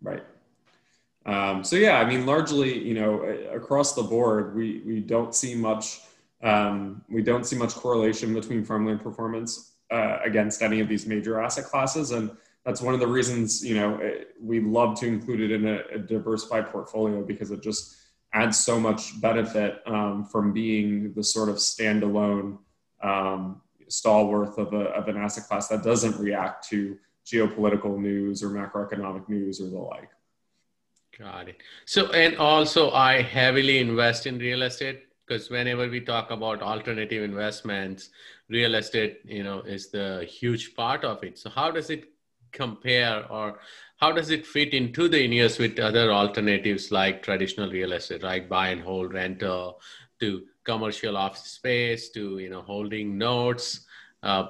Right. 0.00 0.22
Um, 1.24 1.62
so 1.62 1.76
yeah, 1.76 2.00
I 2.00 2.04
mean, 2.04 2.26
largely, 2.26 2.76
you 2.76 2.94
know, 2.94 3.22
across 3.52 3.94
the 3.94 4.02
board, 4.02 4.56
we 4.56 4.82
we 4.84 5.00
don't 5.00 5.34
see 5.34 5.54
much. 5.54 6.00
Um, 6.42 7.04
we 7.08 7.22
don't 7.22 7.44
see 7.44 7.56
much 7.56 7.74
correlation 7.74 8.34
between 8.34 8.64
farmland 8.64 9.00
performance 9.00 9.74
uh, 9.92 10.18
against 10.24 10.62
any 10.62 10.80
of 10.80 10.88
these 10.88 11.06
major 11.06 11.40
asset 11.40 11.66
classes, 11.66 12.10
and 12.10 12.30
that's 12.64 12.80
one 12.80 12.94
of 12.94 13.00
the 13.00 13.06
reasons 13.06 13.64
you 13.64 13.76
know 13.76 14.00
we 14.40 14.60
love 14.60 14.98
to 15.00 15.06
include 15.06 15.40
it 15.40 15.52
in 15.52 15.66
a, 15.66 15.80
a 15.94 15.98
diversified 15.98 16.66
portfolio 16.68 17.22
because 17.22 17.50
it 17.50 17.62
just 17.62 17.96
adds 18.34 18.58
so 18.58 18.80
much 18.80 19.20
benefit 19.20 19.82
um, 19.86 20.24
from 20.24 20.52
being 20.52 21.12
the 21.14 21.22
sort 21.22 21.48
of 21.48 21.56
standalone 21.56 22.58
um, 23.02 23.60
stalwart 23.92 24.58
of, 24.58 24.72
a, 24.72 24.84
of 24.98 25.08
an 25.08 25.16
asset 25.16 25.44
class 25.44 25.68
that 25.68 25.82
doesn't 25.82 26.16
react 26.18 26.68
to 26.68 26.96
geopolitical 27.26 27.98
news 27.98 28.42
or 28.42 28.50
macroeconomic 28.50 29.28
news 29.28 29.60
or 29.60 29.68
the 29.68 29.78
like. 29.78 30.10
Got 31.18 31.48
it. 31.48 31.56
So, 31.84 32.10
and 32.12 32.36
also, 32.36 32.90
I 32.90 33.22
heavily 33.22 33.78
invest 33.78 34.26
in 34.26 34.38
real 34.38 34.62
estate 34.62 35.04
because 35.26 35.50
whenever 35.50 35.88
we 35.88 36.00
talk 36.00 36.30
about 36.30 36.62
alternative 36.62 37.22
investments, 37.22 38.10
real 38.48 38.74
estate, 38.74 39.20
you 39.24 39.44
know, 39.44 39.60
is 39.60 39.90
the 39.90 40.26
huge 40.28 40.74
part 40.74 41.04
of 41.04 41.22
it. 41.22 41.38
So, 41.38 41.50
how 41.50 41.70
does 41.70 41.90
it 41.90 42.04
compare 42.52 43.30
or 43.30 43.60
how 43.98 44.10
does 44.12 44.30
it 44.30 44.46
fit 44.46 44.74
into 44.74 45.08
the 45.08 45.28
INEOS 45.28 45.58
with 45.58 45.78
other 45.78 46.12
alternatives 46.12 46.90
like 46.90 47.22
traditional 47.22 47.70
real 47.70 47.92
estate, 47.92 48.22
like 48.22 48.48
buy 48.48 48.68
and 48.68 48.82
hold 48.82 49.12
rental 49.12 49.78
uh, 49.78 49.82
to 50.20 50.42
commercial 50.64 51.16
office 51.16 51.44
space 51.44 52.10
to 52.10 52.38
you 52.38 52.50
know 52.50 52.62
holding 52.62 53.18
notes? 53.18 53.86
Uh, 54.22 54.46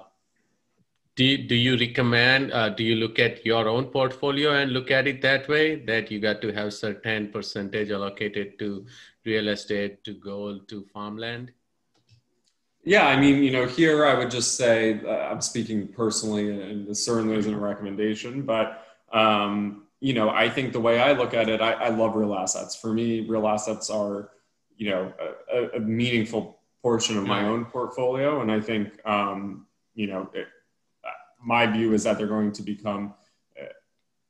do, 1.15 1.37
do 1.47 1.55
you 1.55 1.77
recommend 1.77 2.53
uh, 2.53 2.71
do 2.71 2.83
you 2.83 2.97
look 2.97 3.19
at 3.19 3.45
your 3.45 3.69
own 3.69 3.87
portfolio 3.87 4.53
and 4.53 4.73
look 4.73 4.91
at 4.91 5.07
it 5.07 5.21
that 5.21 5.47
way 5.49 5.77
that 5.85 6.11
you 6.11 6.19
got 6.21 6.41
to 6.41 6.53
have 6.53 6.73
certain 6.73 7.29
percentage 7.31 7.91
allocated 7.91 8.59
to 8.59 8.87
real 9.27 9.49
estate 9.49 10.03
to 10.05 10.15
gold 10.15 10.67
to 10.69 10.87
farmland 10.93 11.53
yeah 12.83 13.09
i 13.09 13.21
mean 13.21 13.43
you 13.43 13.51
know 13.51 13.67
here 13.67 14.07
i 14.07 14.15
would 14.15 14.31
just 14.31 14.57
say 14.57 15.03
uh, 15.05 15.31
i'm 15.31 15.43
speaking 15.43 15.87
personally 15.87 16.49
and 16.49 16.89
this 16.89 17.05
certainly 17.05 17.37
isn't 17.37 17.53
a 17.53 17.59
recommendation 17.59 18.41
but 18.41 18.87
um, 19.13 19.83
you 20.03 20.15
know, 20.15 20.31
I 20.31 20.51
think 20.51 20.73
the 20.73 20.81
way 20.81 21.01
I 21.01 21.13
look 21.13 21.33
at 21.33 21.49
it, 21.49 21.61
I, 21.61 21.75
I, 21.75 21.89
love 21.91 22.17
real 22.17 22.35
assets. 22.35 22.75
For 22.75 22.93
me, 22.93 23.21
real 23.21 23.47
assets 23.47 23.89
are, 23.89 24.31
you 24.77 24.91
know, 24.91 25.13
a, 25.53 25.77
a 25.77 25.81
meaningful 25.81 26.59
portion 26.83 27.17
of 27.17 27.25
my 27.25 27.47
own 27.47 27.65
portfolio. 27.65 28.41
And 28.41 28.51
I 28.51 28.61
think, 28.61 28.99
um, 29.07 29.67
you 29.95 30.09
know, 30.09 30.29
it, 30.35 30.49
my 31.45 31.67
view 31.67 31.93
is 31.95 32.05
that 32.05 32.19
they're 32.19 32.27
going 32.27 32.53
to 32.53 32.63
become 32.63 33.15
uh, 33.61 33.67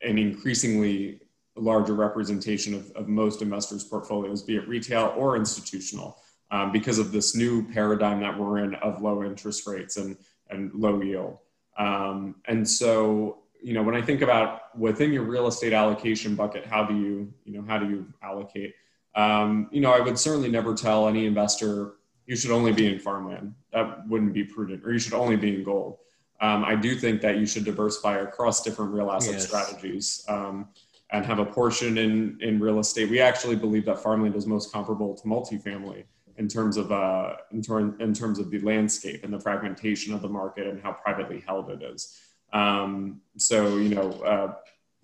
an 0.03 0.19
increasingly 0.19 1.21
larger 1.57 1.95
representation 1.95 2.75
of, 2.75 2.91
of 2.93 3.09
most 3.09 3.43
investors' 3.43 3.85
portfolios, 3.85 4.43
be 4.43 4.57
it 4.57 4.67
retail 4.69 5.15
or 5.17 5.37
institutional, 5.37 6.19
um, 6.51 6.73
because 6.73 6.99
of 6.99 7.13
this 7.13 7.35
new 7.35 7.67
paradigm 7.73 8.21
that 8.21 8.39
we're 8.39 8.59
in 8.59 8.75
of 8.77 9.03
low 9.03 9.23
interest 9.23 9.67
rates 9.67 9.97
and, 9.97 10.17
and 10.51 10.73
low 10.75 11.01
yield. 11.01 11.39
Um, 11.79 12.37
and 12.47 12.69
so 12.69 13.43
you 13.63 13.73
know, 13.73 13.83
when 13.83 13.95
I 13.95 14.03
think 14.03 14.23
about 14.23 14.77
within 14.77 15.13
your 15.13 15.23
real 15.23 15.47
estate 15.47 15.73
allocation 15.73 16.35
bucket, 16.35 16.67
how 16.67 16.85
do 16.85 16.97
you, 16.97 17.33
you 17.45 17.55
know, 17.55 17.65
how 17.67 17.79
do 17.79 17.89
you 17.89 18.13
allocate? 18.23 18.75
Um, 19.15 19.69
you 19.71 19.81
know, 19.81 19.93
I 19.93 20.01
would 20.01 20.19
certainly 20.19 20.51
never 20.51 20.75
tell 20.75 21.09
any 21.09 21.27
investor 21.27 21.95
you 22.27 22.37
should 22.37 22.51
only 22.51 22.73
be 22.73 22.87
in 22.87 22.99
farmland. 22.99 23.55
That 23.73 24.07
wouldn't 24.09 24.33
be 24.33 24.45
prudent, 24.45 24.85
or 24.85 24.93
you 24.93 24.99
should 24.99 25.13
only 25.13 25.37
be 25.37 25.57
in 25.57 25.65
gold. 25.65 25.99
Um, 26.41 26.65
I 26.65 26.75
do 26.75 26.97
think 26.97 27.21
that 27.23 27.37
you 27.37 27.47
should 27.47 27.65
diversify 27.65 28.19
across 28.19 28.63
different 28.63 28.93
real 28.93 29.11
asset 29.11 29.35
yes. 29.35 29.47
strategies 29.47 30.25
um, 30.29 30.69
and 31.11 31.25
have 31.25 31.39
a 31.39 31.45
portion 31.45 31.99
in 31.99 32.39
in 32.41 32.59
real 32.59 32.79
estate. 32.79 33.11
We 33.11 33.21
actually 33.21 33.57
believe 33.57 33.85
that 33.87 33.99
farmland 33.99 34.35
is 34.35 34.47
most 34.47 34.73
comparable 34.73 35.15
to 35.15 35.23
multifamily 35.25 36.05
in 36.39 36.49
terms 36.49 36.77
of 36.77 36.91
uh, 36.91 37.35
in, 37.53 37.63
ter- 37.63 37.97
in 37.99 38.15
terms 38.15 38.39
of 38.39 38.51
the 38.51 38.61
landscape 38.61 39.25
and 39.25 39.33
the 39.33 39.39
fragmentation 39.41 40.15
of 40.15 40.23
the 40.23 40.29
market 40.29 40.67
and 40.67 40.83
how 40.83 40.93
privately 40.93 41.41
held 41.47 41.71
it 41.71 41.83
is. 41.83 42.19
Um, 42.53 43.21
so, 43.37 43.77
you 43.77 43.95
know, 43.95 44.11
uh, 44.23 44.55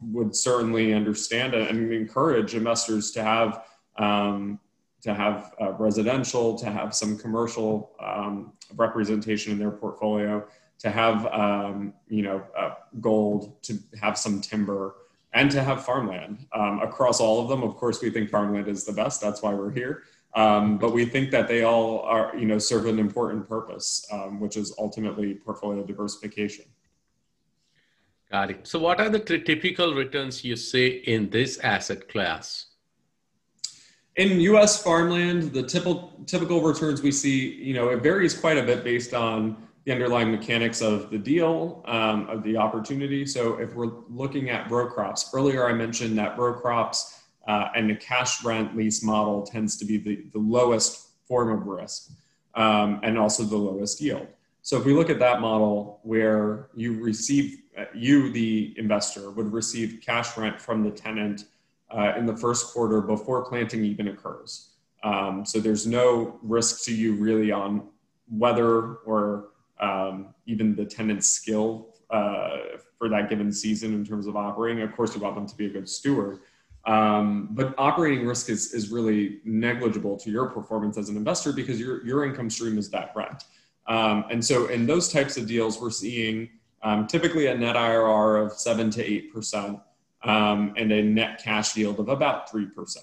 would 0.00 0.34
certainly 0.34 0.92
understand 0.92 1.54
and 1.54 1.92
encourage 1.92 2.54
investors 2.54 3.10
to 3.12 3.22
have 3.22 3.64
um, 3.98 4.58
to 5.02 5.14
have 5.14 5.54
uh, 5.60 5.72
residential, 5.72 6.58
to 6.58 6.70
have 6.70 6.94
some 6.94 7.16
commercial 7.16 7.92
um, 8.00 8.52
representation 8.74 9.52
in 9.52 9.58
their 9.58 9.70
portfolio, 9.70 10.46
to 10.78 10.90
have 10.90 11.26
um, 11.26 11.92
you 12.08 12.22
know 12.22 12.42
uh, 12.56 12.74
gold, 13.00 13.62
to 13.62 13.78
have 14.00 14.16
some 14.16 14.40
timber, 14.40 14.94
and 15.32 15.50
to 15.50 15.62
have 15.62 15.84
farmland 15.84 16.46
um, 16.52 16.80
across 16.80 17.20
all 17.20 17.40
of 17.40 17.48
them. 17.48 17.62
Of 17.62 17.76
course, 17.76 18.00
we 18.00 18.10
think 18.10 18.30
farmland 18.30 18.68
is 18.68 18.84
the 18.84 18.92
best. 18.92 19.20
That's 19.20 19.42
why 19.42 19.52
we're 19.54 19.72
here. 19.72 20.04
Um, 20.34 20.78
but 20.78 20.92
we 20.92 21.04
think 21.04 21.30
that 21.30 21.48
they 21.48 21.64
all 21.64 22.00
are, 22.00 22.36
you 22.36 22.46
know, 22.46 22.58
serve 22.58 22.86
an 22.86 22.98
important 22.98 23.48
purpose, 23.48 24.06
um, 24.12 24.40
which 24.40 24.56
is 24.56 24.74
ultimately 24.78 25.34
portfolio 25.34 25.82
diversification. 25.82 26.66
Got 28.30 28.50
it. 28.50 28.66
So, 28.66 28.78
what 28.78 29.00
are 29.00 29.08
the 29.08 29.20
typical 29.20 29.94
returns 29.94 30.44
you 30.44 30.54
see 30.54 31.02
in 31.06 31.30
this 31.30 31.58
asset 31.58 32.08
class? 32.08 32.66
In 34.18 34.40
U.S. 34.40 34.82
farmland, 34.82 35.52
the 35.52 35.62
typical 35.62 36.12
typical 36.26 36.60
returns 36.60 37.02
we 37.02 37.12
see, 37.12 37.54
you 37.54 37.72
know, 37.72 37.90
it 37.90 38.02
varies 38.02 38.36
quite 38.36 38.58
a 38.58 38.62
bit 38.64 38.82
based 38.82 39.14
on 39.14 39.56
the 39.84 39.92
underlying 39.92 40.32
mechanics 40.32 40.80
of 40.80 41.08
the 41.08 41.18
deal, 41.18 41.84
um, 41.86 42.28
of 42.28 42.42
the 42.42 42.56
opportunity. 42.56 43.24
So, 43.24 43.60
if 43.60 43.76
we're 43.76 43.92
looking 44.10 44.50
at 44.50 44.68
row 44.72 44.88
crops, 44.88 45.30
earlier 45.32 45.68
I 45.68 45.72
mentioned 45.72 46.18
that 46.18 46.36
row 46.36 46.52
crops 46.52 47.20
uh, 47.46 47.68
and 47.76 47.88
the 47.88 47.94
cash 47.94 48.42
rent 48.42 48.76
lease 48.76 49.04
model 49.04 49.46
tends 49.46 49.76
to 49.76 49.84
be 49.84 49.98
the, 49.98 50.24
the 50.32 50.40
lowest 50.40 51.10
form 51.28 51.56
of 51.56 51.68
risk 51.68 52.10
um, 52.56 52.98
and 53.04 53.16
also 53.16 53.44
the 53.44 53.56
lowest 53.56 54.00
yield. 54.00 54.26
So, 54.62 54.76
if 54.78 54.84
we 54.84 54.94
look 54.94 55.10
at 55.10 55.20
that 55.20 55.40
model 55.40 56.00
where 56.02 56.70
you 56.74 57.00
receive 57.00 57.60
uh, 57.78 57.84
you, 57.94 58.32
the 58.32 58.74
investor, 58.78 59.30
would 59.30 59.52
receive 59.52 60.00
cash 60.04 60.36
rent 60.36 60.60
from 60.60 60.82
the 60.82 60.90
tenant 60.90 61.44
uh, 61.90 62.12
in 62.16 62.26
the 62.26 62.36
first 62.36 62.72
quarter 62.72 63.00
before 63.00 63.44
planting 63.44 63.84
even 63.84 64.08
occurs. 64.08 64.70
Um, 65.04 65.44
so 65.44 65.60
there's 65.60 65.86
no 65.86 66.38
risk 66.42 66.84
to 66.84 66.94
you 66.94 67.14
really 67.14 67.50
on 67.52 67.88
weather 68.30 68.96
or 69.06 69.50
um, 69.80 70.34
even 70.46 70.74
the 70.74 70.84
tenant's 70.84 71.26
skill 71.26 71.94
uh, 72.10 72.56
for 72.98 73.08
that 73.08 73.28
given 73.28 73.52
season 73.52 73.94
in 73.94 74.04
terms 74.04 74.26
of 74.26 74.36
operating. 74.36 74.82
Of 74.82 74.94
course, 74.94 75.14
you 75.14 75.20
want 75.20 75.36
them 75.36 75.46
to 75.46 75.56
be 75.56 75.66
a 75.66 75.70
good 75.70 75.88
steward. 75.88 76.40
Um, 76.84 77.48
but 77.52 77.74
operating 77.76 78.26
risk 78.26 78.48
is, 78.48 78.72
is 78.72 78.90
really 78.90 79.40
negligible 79.44 80.16
to 80.18 80.30
your 80.30 80.46
performance 80.46 80.96
as 80.96 81.08
an 81.08 81.16
investor 81.16 81.52
because 81.52 81.78
your, 81.78 82.04
your 82.04 82.24
income 82.24 82.48
stream 82.48 82.78
is 82.78 82.88
that 82.90 83.12
rent. 83.14 83.44
Um, 83.86 84.24
and 84.30 84.44
so 84.44 84.66
in 84.66 84.86
those 84.86 85.12
types 85.12 85.36
of 85.36 85.46
deals, 85.46 85.80
we're 85.80 85.90
seeing 85.90 86.48
um, 86.82 87.06
typically 87.06 87.46
a 87.46 87.56
net 87.56 87.76
IRR 87.76 88.46
of 88.46 88.52
7 88.52 88.90
to 88.90 89.04
8%, 89.34 89.80
um, 90.22 90.74
and 90.76 90.92
a 90.92 91.02
net 91.02 91.42
cash 91.42 91.76
yield 91.76 92.00
of 92.00 92.08
about 92.08 92.50
3%. 92.50 92.96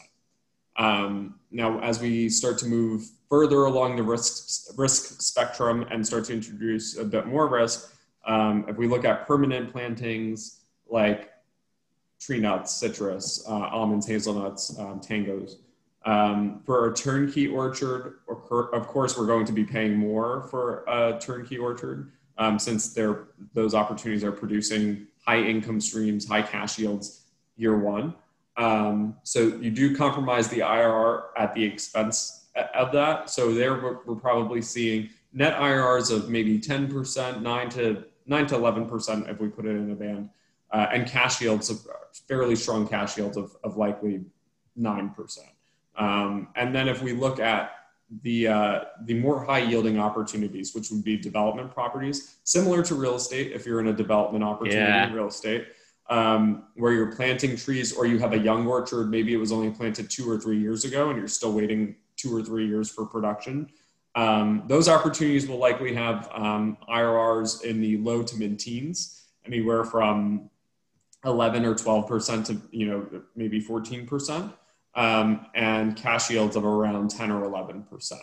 Um, 0.78 1.36
now, 1.52 1.80
as 1.80 2.02
we 2.02 2.28
start 2.30 2.58
to 2.60 2.66
move 2.66 3.10
further 3.30 3.64
along 3.64 3.96
the 3.96 4.04
risk, 4.04 4.78
risk 4.78 5.22
spectrum 5.22 5.86
and 5.90 6.06
start 6.06 6.26
to 6.26 6.34
introduce 6.34 6.98
a 6.98 7.06
bit 7.06 7.28
more 7.28 7.48
risk, 7.48 7.94
um, 8.26 8.66
if 8.68 8.76
we 8.76 8.88
look 8.88 9.06
at 9.06 9.26
permanent 9.28 9.72
plantings 9.72 10.62
like 10.90 11.32
tree 12.20 12.40
nuts, 12.40 12.74
citrus, 12.74 13.46
uh, 13.48 13.52
almonds, 13.52 14.08
hazelnuts, 14.08 14.78
um, 14.80 15.00
tangos, 15.00 15.56
um, 16.06 16.62
for 16.66 16.92
a 16.92 16.94
turnkey 16.94 17.48
orchard, 17.48 18.20
of 18.28 18.88
course, 18.88 19.18
we're 19.18 19.26
going 19.26 19.46
to 19.46 19.54
be 19.54 19.64
paying 19.64 19.96
more 19.96 20.44
for 20.50 20.84
a 20.88 21.18
turnkey 21.20 21.58
orchard 21.58 22.12
um, 22.38 22.60
since 22.60 22.94
they're, 22.94 23.28
those 23.54 23.74
opportunities 23.74 24.24
are 24.24 24.32
producing 24.32 25.08
high 25.26 25.42
income 25.42 25.80
streams, 25.82 26.28
high 26.28 26.42
cash 26.42 26.78
yields 26.78 27.22
year 27.56 27.78
one. 27.78 28.14
Um, 28.58 29.18
so 29.24 29.40
you 29.42 29.72
do 29.72 29.96
compromise 29.96 30.48
the 30.48 30.60
IRR 30.60 31.24
at 31.38 31.54
the 31.56 31.64
expense 31.64 32.46
of 32.74 32.92
that. 32.94 33.30
So 33.30 33.54
there 33.54 33.74
we're, 33.74 34.00
we're 34.06 34.16
probably 34.16 34.62
seeing 34.62 35.10
net 35.34 35.58
IRRs 35.58 36.12
of 36.12 36.30
maybe 36.30 36.60
10%, 36.60 37.42
9 37.42 37.70
to 37.70 38.04
9 38.28 38.48
to 38.48 38.56
11% 38.56 39.30
if 39.30 39.40
we 39.40 39.48
put 39.48 39.66
it 39.66 39.76
in 39.76 39.92
a 39.92 39.96
band, 39.96 40.30
uh, 40.72 40.88
and 40.92 41.08
cash 41.08 41.42
yields 41.42 41.70
of 41.70 41.80
fairly 42.28 42.56
strong 42.56 42.88
cash 42.88 43.18
yields 43.18 43.38
of, 43.38 43.56
of 43.64 43.78
likely 43.78 44.24
9%. 44.80 45.40
Um, 45.98 46.48
and 46.56 46.74
then 46.74 46.88
if 46.88 47.04
we 47.04 47.14
look 47.14 47.40
at 47.40 47.72
the 48.22 48.48
uh, 48.48 48.80
the 49.06 49.16
more 49.16 49.44
high 49.44 49.60
yielding 49.60 50.00
opportunities, 50.00 50.76
which 50.76 50.92
would 50.92 51.04
be 51.04 51.18
development 51.18 51.74
properties, 51.74 52.38
similar 52.44 52.84
to 52.84 52.96
real 52.96 53.16
estate. 53.16 53.52
If 53.52 53.66
you're 53.66 53.80
in 53.80 53.88
a 53.88 53.94
development 53.94 54.44
opportunity 54.44 54.80
yeah. 54.80 55.08
in 55.08 55.14
real 55.14 55.28
estate, 55.28 55.68
um, 56.10 56.66
where 56.76 56.94
you're 56.94 57.16
planting 57.16 57.56
trees, 57.56 57.94
or 57.94 58.06
you 58.06 58.20
have 58.20 58.34
a 58.34 58.38
young 58.38 58.68
orchard, 58.68 59.10
maybe 59.10 59.34
it 59.34 59.38
was 59.38 59.52
only 59.52 59.72
planted 59.72 60.10
two 60.10 60.30
or 60.30 60.40
three 60.40 60.60
years 60.60 60.86
ago, 60.86 61.10
and 61.10 61.18
you're 61.18 61.28
still 61.28 61.54
waiting 61.54 61.96
two 62.16 62.36
or 62.36 62.44
three 62.44 62.68
years 62.68 62.90
for 62.90 63.06
production. 63.06 63.70
Um, 64.14 64.64
those 64.68 64.88
opportunities 64.88 65.48
will 65.48 65.58
likely 65.58 65.94
have 65.94 66.30
um, 66.34 66.78
IRRs 66.88 67.64
in 67.64 67.82
the 67.82 67.98
low 67.98 68.24
to 68.24 68.38
mid 68.38 68.60
teens, 68.60 69.24
anywhere 69.46 69.84
from 69.84 70.50
11 71.26 71.66
or 71.66 71.76
12 71.76 72.08
percent 72.08 72.46
to 72.46 72.62
you 72.72 72.88
know 72.88 73.22
maybe 73.36 73.60
14 73.60 74.06
percent 74.06 74.54
um, 74.96 75.48
and 75.54 75.96
cash 75.96 76.30
yields 76.30 76.56
of 76.56 76.66
around 76.66 77.10
10 77.10 77.32
or 77.32 77.42
11%. 77.46 78.14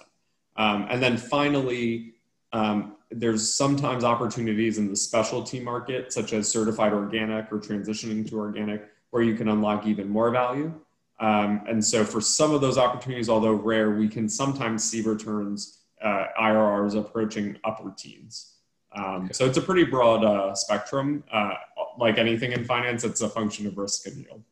Um, 0.57 0.87
and 0.91 1.02
then 1.02 1.17
finally, 1.17 2.14
um, 2.52 2.97
there's 3.11 3.52
sometimes 3.55 4.05
opportunities 4.05 4.79
in 4.79 4.88
the 4.88 4.97
specialty 4.97 5.61
market, 5.61 6.12
such 6.12 6.33
as 6.33 6.49
certified 6.49 6.93
organic 6.93 7.52
or 7.52 7.59
transitioning 7.59 8.29
to 8.29 8.38
organic, 8.38 8.88
where 9.11 9.23
you 9.23 9.35
can 9.35 9.49
unlock 9.49 9.87
even 9.87 10.09
more 10.09 10.31
value. 10.31 10.73
Um, 11.21 11.62
and 11.69 11.85
so, 11.85 12.05
for 12.05 12.21
some 12.21 12.52
of 12.52 12.61
those 12.61 12.79
opportunities, 12.79 13.29
although 13.29 13.52
rare, 13.52 13.91
we 13.91 14.09
can 14.09 14.29
sometimes 14.29 14.83
see 14.83 15.02
returns, 15.02 15.79
uh, 16.02 16.26
IRRs 16.41 16.99
approaching 16.99 17.57
upper 17.64 17.95
teens. 17.97 18.55
Um, 18.95 19.31
so, 19.33 19.47
it's 19.47 19.59
a 19.59 19.62
pretty 19.62 19.85
broad 19.85 20.25
uh, 20.25 20.55
spectrum. 20.55 21.23
Uh, 21.31 21.55
like 21.99 22.19
anything 22.19 22.52
in 22.52 22.64
finance, 22.64 23.05
it's 23.05 23.21
a 23.21 23.29
function 23.29 23.67
of 23.67 23.79
risk 23.79 24.07
and 24.07 24.17
yield. 24.17 24.43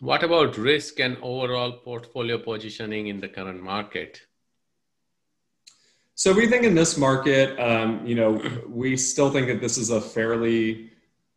What 0.00 0.24
about 0.24 0.58
risk 0.58 0.98
and 0.98 1.16
overall 1.22 1.72
portfolio 1.72 2.38
positioning 2.38 3.06
in 3.06 3.20
the 3.20 3.28
current 3.28 3.62
market? 3.62 4.22
So 6.16 6.32
we 6.32 6.48
think 6.48 6.64
in 6.64 6.74
this 6.74 6.96
market, 6.96 7.58
um, 7.60 8.04
you 8.04 8.14
know, 8.14 8.40
we 8.68 8.96
still 8.96 9.30
think 9.30 9.46
that 9.48 9.60
this 9.60 9.78
is 9.78 9.90
a 9.90 10.00
fairly 10.00 10.90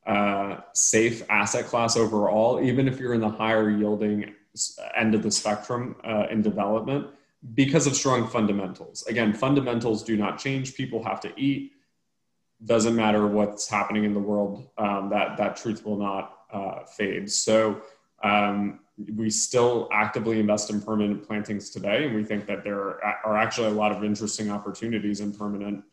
uh, 0.08 0.58
safe 0.74 1.24
asset 1.30 1.66
class 1.66 1.98
overall, 1.98 2.60
even 2.62 2.88
if 2.88 3.00
you're 3.00 3.14
in 3.14 3.22
the 3.22 3.30
higher 3.30 3.70
yielding 3.70 4.34
end 4.96 5.14
of 5.14 5.22
the 5.22 5.30
spectrum 5.30 5.96
uh, 6.04 6.26
in 6.32 6.42
development, 6.42 7.08
because 7.54 7.86
of 7.86 7.96
strong 7.96 8.28
fundamentals. 8.28 9.06
Again, 9.06 9.34
fundamentals 9.34 10.04
do 10.04 10.18
not 10.18 10.40
change. 10.40 10.76
People 10.76 11.04
have 11.04 11.20
to 11.22 11.32
eat. 11.38 11.74
Doesn't 12.66 12.96
matter 12.96 13.28
what's 13.28 13.70
happening 13.70 14.04
in 14.04 14.16
the 14.16 14.20
world. 14.20 14.68
Um, 14.80 15.10
that 15.10 15.38
that 15.38 15.58
truth 15.58 15.86
will 15.86 15.98
not 15.98 16.40
uh, 16.52 16.86
fade. 16.86 17.30
So 17.30 17.82
um, 18.24 18.80
we 19.16 19.30
still 19.30 19.88
actively 19.92 20.40
invest 20.40 20.70
in 20.70 20.82
permanent 20.82 21.26
plantings 21.26 21.70
today, 21.70 22.06
and 22.06 22.16
we 22.16 22.24
think 22.24 22.48
that 22.48 22.64
there 22.64 23.04
are 23.26 23.38
actually 23.38 23.68
a 23.68 23.72
lot 23.72 23.92
of 23.92 24.04
interesting 24.04 24.50
opportunities 24.50 25.20
in 25.20 25.32
permanent 25.32 25.84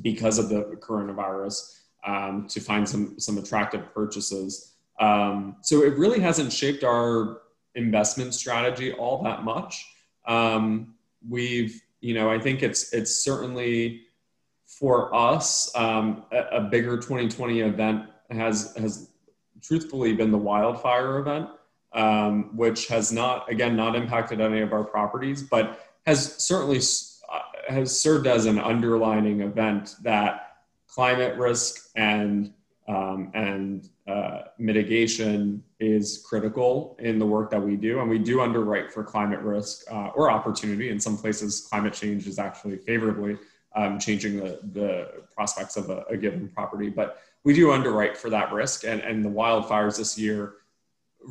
because 0.00 0.38
of 0.38 0.48
the 0.48 0.76
coronavirus 0.80 1.80
um, 2.06 2.46
to 2.48 2.60
find 2.60 2.88
some 2.88 3.18
some 3.18 3.38
attractive 3.38 3.92
purchases. 3.92 4.74
Um, 5.00 5.56
so 5.62 5.82
it 5.82 5.96
really 5.98 6.20
hasn't 6.20 6.52
shaped 6.52 6.84
our 6.84 7.42
investment 7.74 8.34
strategy 8.34 8.92
all 8.92 9.22
that 9.22 9.42
much. 9.42 9.86
Um, 10.26 10.94
we've, 11.28 11.82
you 12.00 12.14
know, 12.14 12.30
I 12.30 12.38
think 12.38 12.62
it's 12.62 12.92
it's 12.92 13.14
certainly 13.14 14.02
for 14.64 15.14
us 15.14 15.74
um, 15.74 16.24
a, 16.32 16.58
a 16.58 16.60
bigger 16.60 16.96
2020 16.96 17.60
event 17.60 18.06
has 18.30 18.74
has 18.76 19.10
truthfully 19.62 20.12
been 20.12 20.30
the 20.30 20.38
wildfire 20.38 21.18
event, 21.18 21.48
um, 21.92 22.56
which 22.56 22.88
has 22.88 23.12
not, 23.12 23.50
again, 23.50 23.76
not 23.76 23.94
impacted 23.94 24.40
any 24.40 24.60
of 24.60 24.72
our 24.72 24.84
properties, 24.84 25.42
but 25.42 25.88
has 26.06 26.36
certainly 26.36 26.78
uh, 26.78 27.40
has 27.68 27.98
served 27.98 28.26
as 28.26 28.46
an 28.46 28.58
underlining 28.58 29.40
event 29.40 29.96
that 30.02 30.56
climate 30.88 31.36
risk 31.38 31.90
and 31.96 32.52
um, 32.88 33.30
and 33.34 33.88
uh, 34.08 34.40
mitigation 34.58 35.62
is 35.78 36.24
critical 36.28 36.96
in 36.98 37.18
the 37.20 37.24
work 37.24 37.48
that 37.50 37.62
we 37.62 37.76
do, 37.76 38.00
and 38.00 38.10
we 38.10 38.18
do 38.18 38.40
underwrite 38.40 38.92
for 38.92 39.04
climate 39.04 39.38
risk 39.40 39.84
uh, 39.90 40.08
or 40.16 40.30
opportunity. 40.30 40.90
In 40.90 40.98
some 40.98 41.16
places, 41.16 41.66
climate 41.70 41.92
change 41.92 42.26
is 42.26 42.40
actually 42.40 42.78
favorably 42.78 43.38
um, 43.74 43.98
changing 43.98 44.36
the, 44.36 44.60
the 44.72 45.22
prospects 45.34 45.76
of 45.76 45.90
a, 45.90 46.04
a 46.10 46.16
given 46.16 46.48
property, 46.48 46.88
but 46.88 47.22
we 47.44 47.54
do 47.54 47.72
underwrite 47.72 48.16
for 48.16 48.30
that 48.30 48.52
risk. 48.52 48.84
And, 48.84 49.00
and 49.00 49.24
the 49.24 49.28
wildfires 49.28 49.98
this 49.98 50.18
year 50.18 50.54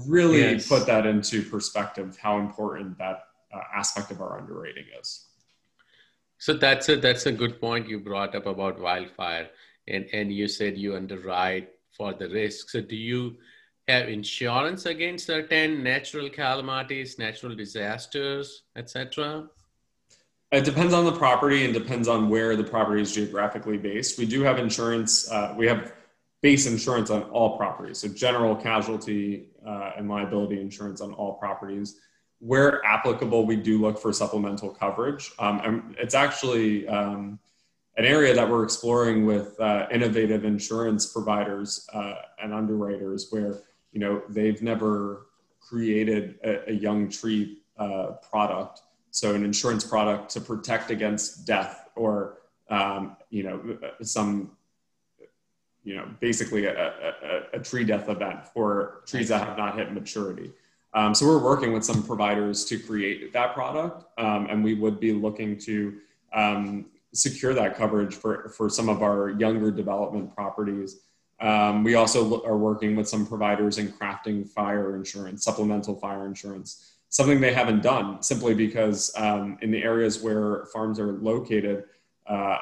really 0.07 0.39
yes. 0.39 0.67
put 0.67 0.85
that 0.87 1.05
into 1.05 1.43
perspective 1.43 2.17
how 2.21 2.39
important 2.39 2.97
that 2.97 3.27
uh, 3.53 3.59
aspect 3.73 4.11
of 4.11 4.21
our 4.21 4.39
underwriting 4.39 4.85
is. 4.99 5.25
So 6.37 6.53
that's 6.53 6.89
a 6.89 6.95
that's 6.95 7.27
a 7.27 7.31
good 7.31 7.61
point 7.61 7.87
you 7.87 7.99
brought 7.99 8.33
up 8.33 8.47
about 8.47 8.79
wildfire, 8.79 9.49
and 9.87 10.07
and 10.11 10.33
you 10.33 10.47
said 10.47 10.75
you 10.77 10.95
underwrite 10.95 11.69
for 11.91 12.13
the 12.13 12.29
risk. 12.29 12.69
So 12.69 12.81
do 12.81 12.95
you 12.95 13.37
have 13.87 14.09
insurance 14.09 14.87
against 14.87 15.27
certain 15.27 15.83
natural 15.83 16.29
calamities, 16.29 17.19
natural 17.19 17.55
disasters, 17.55 18.63
etc.? 18.75 19.49
It 20.51 20.65
depends 20.65 20.93
on 20.93 21.05
the 21.05 21.13
property 21.13 21.63
and 21.63 21.73
depends 21.73 22.09
on 22.09 22.27
where 22.27 22.57
the 22.57 22.63
property 22.63 23.01
is 23.01 23.13
geographically 23.13 23.77
based. 23.77 24.17
We 24.17 24.25
do 24.25 24.41
have 24.41 24.59
insurance. 24.59 25.31
Uh, 25.31 25.53
we 25.57 25.65
have 25.67 25.93
base 26.41 26.65
insurance 26.65 27.09
on 27.09 27.23
all 27.23 27.57
properties. 27.57 27.99
So 27.99 28.09
general 28.09 28.55
casualty 28.55 29.45
uh, 29.65 29.91
and 29.95 30.09
liability 30.09 30.59
insurance 30.59 30.99
on 30.99 31.13
all 31.13 31.35
properties. 31.35 31.99
Where 32.39 32.83
applicable, 32.83 33.45
we 33.45 33.55
do 33.55 33.79
look 33.79 33.97
for 33.97 34.11
supplemental 34.11 34.71
coverage. 34.71 35.31
Um, 35.39 35.61
and 35.63 35.95
it's 35.97 36.15
actually 36.15 36.85
um, 36.87 37.39
an 37.95 38.03
area 38.03 38.33
that 38.33 38.49
we're 38.49 38.63
exploring 38.63 39.25
with 39.25 39.57
uh, 39.59 39.87
innovative 39.89 40.43
insurance 40.43 41.05
providers 41.05 41.87
uh, 41.93 42.15
and 42.43 42.53
underwriters 42.53 43.27
where, 43.29 43.61
you 43.93 43.99
know, 43.99 44.21
they've 44.27 44.61
never 44.61 45.27
created 45.61 46.39
a, 46.43 46.71
a 46.71 46.73
young 46.73 47.07
tree 47.07 47.59
uh, 47.77 48.13
product. 48.29 48.81
So 49.11 49.35
an 49.35 49.43
insurance 49.43 49.83
product 49.83 50.31
to 50.31 50.41
protect 50.41 50.89
against 50.89 51.45
death 51.45 51.89
or, 51.95 52.37
um, 52.69 53.17
you 53.29 53.43
know, 53.43 53.77
some 54.01 54.51
you 55.83 55.95
know, 55.95 56.07
basically 56.19 56.65
a, 56.65 56.73
a, 56.73 57.41
a, 57.53 57.59
tree 57.59 57.83
death 57.83 58.07
event 58.07 58.45
for 58.45 59.01
trees 59.07 59.29
that 59.29 59.47
have 59.47 59.57
not 59.57 59.75
hit 59.75 59.91
maturity. 59.91 60.51
Um, 60.93 61.15
so 61.15 61.25
we're 61.25 61.43
working 61.43 61.73
with 61.73 61.83
some 61.83 62.03
providers 62.03 62.65
to 62.65 62.77
create 62.77 63.33
that 63.33 63.53
product, 63.53 64.05
um, 64.19 64.47
and 64.49 64.63
we 64.63 64.75
would 64.75 64.99
be 64.99 65.13
looking 65.13 65.57
to 65.59 65.97
um, 66.33 66.85
secure 67.13 67.53
that 67.53 67.75
coverage 67.75 68.15
for, 68.15 68.49
for 68.49 68.69
some 68.69 68.89
of 68.89 69.01
our 69.01 69.29
younger 69.29 69.71
development 69.71 70.35
properties. 70.35 70.99
Um, 71.39 71.83
we 71.83 71.95
also 71.95 72.43
are 72.43 72.57
working 72.57 72.95
with 72.95 73.07
some 73.07 73.25
providers 73.25 73.77
in 73.77 73.91
crafting 73.91 74.47
fire 74.47 74.95
insurance, 74.95 75.43
supplemental 75.43 75.95
fire 75.95 76.27
insurance, 76.27 76.91
something 77.11 77.41
they 77.41 77.53
haven't 77.53 77.83
done 77.83 78.23
simply 78.23 78.55
because 78.55 79.11
um, 79.17 79.57
in 79.61 79.69
the 79.69 79.83
areas 79.83 80.23
where 80.23 80.65
farms 80.73 80.97
are 80.97 81.11
located, 81.11 81.83
uh, 82.25 82.57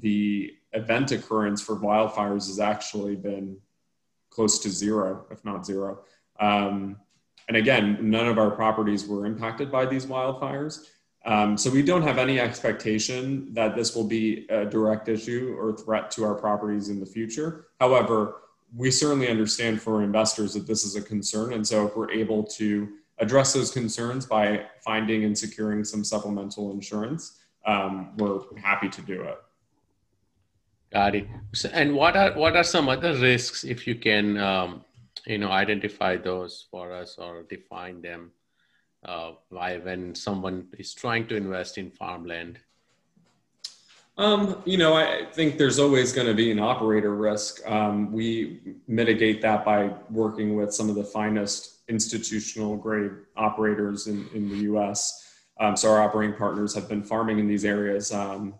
the 0.00 0.54
event 0.72 1.10
occurrence 1.12 1.62
for 1.62 1.76
wildfires 1.76 2.46
has 2.46 2.60
actually 2.60 3.16
been 3.16 3.56
close 4.28 4.58
to 4.58 4.68
zero, 4.68 5.24
if 5.30 5.42
not 5.46 5.64
zero. 5.64 6.00
Um, 6.38 6.98
and 7.48 7.56
again, 7.56 7.98
none 8.02 8.28
of 8.28 8.38
our 8.38 8.50
properties 8.50 9.06
were 9.06 9.24
impacted 9.24 9.72
by 9.72 9.86
these 9.86 10.04
wildfires. 10.04 10.88
Um, 11.24 11.56
so 11.56 11.70
we 11.70 11.82
don't 11.82 12.02
have 12.02 12.18
any 12.18 12.38
expectation 12.38 13.54
that 13.54 13.74
this 13.74 13.96
will 13.96 14.06
be 14.06 14.46
a 14.50 14.66
direct 14.66 15.08
issue 15.08 15.56
or 15.58 15.72
threat 15.72 16.10
to 16.12 16.24
our 16.24 16.34
properties 16.34 16.90
in 16.90 17.00
the 17.00 17.06
future. 17.06 17.68
However, 17.80 18.42
we 18.74 18.90
certainly 18.90 19.28
understand 19.28 19.80
for 19.80 20.02
investors 20.02 20.52
that 20.52 20.66
this 20.66 20.84
is 20.84 20.96
a 20.96 21.00
concern. 21.00 21.54
And 21.54 21.66
so 21.66 21.86
if 21.86 21.96
we're 21.96 22.10
able 22.10 22.44
to 22.44 22.88
address 23.18 23.52
those 23.52 23.70
concerns 23.70 24.26
by 24.26 24.66
finding 24.84 25.24
and 25.24 25.36
securing 25.36 25.84
some 25.84 26.04
supplemental 26.04 26.70
insurance, 26.70 27.38
um, 27.66 28.16
we're 28.16 28.40
happy 28.62 28.88
to 28.88 29.02
do 29.02 29.22
it. 29.22 29.38
Got 30.92 31.14
it. 31.14 31.26
So, 31.52 31.68
and 31.72 31.94
what 31.94 32.16
are 32.16 32.32
what 32.34 32.56
are 32.56 32.64
some 32.64 32.88
other 32.88 33.14
risks 33.14 33.64
if 33.64 33.86
you 33.86 33.96
can 33.96 34.38
um, 34.38 34.84
you 35.26 35.38
know 35.38 35.50
identify 35.50 36.16
those 36.16 36.66
for 36.70 36.92
us 36.92 37.16
or 37.18 37.42
define 37.42 38.02
them? 38.02 38.30
Uh, 39.04 39.32
why 39.50 39.78
when 39.78 40.14
someone 40.14 40.68
is 40.78 40.94
trying 40.94 41.26
to 41.28 41.36
invest 41.36 41.78
in 41.78 41.90
farmland? 41.90 42.60
Um, 44.18 44.62
you 44.64 44.78
know, 44.78 44.94
I 44.94 45.26
think 45.32 45.58
there's 45.58 45.78
always 45.78 46.12
going 46.12 46.26
to 46.26 46.34
be 46.34 46.50
an 46.50 46.58
operator 46.58 47.14
risk. 47.14 47.60
Um, 47.68 48.10
we 48.12 48.78
mitigate 48.88 49.42
that 49.42 49.64
by 49.64 49.90
working 50.10 50.56
with 50.56 50.72
some 50.72 50.88
of 50.88 50.94
the 50.94 51.04
finest 51.04 51.75
institutional 51.88 52.76
grade 52.76 53.12
operators 53.36 54.06
in, 54.06 54.26
in 54.34 54.48
the 54.48 54.56
U.S. 54.58 55.34
Um, 55.60 55.76
so 55.76 55.90
our 55.90 56.02
operating 56.02 56.36
partners 56.36 56.74
have 56.74 56.88
been 56.88 57.02
farming 57.02 57.38
in 57.38 57.46
these 57.46 57.64
areas 57.64 58.12
um, 58.12 58.54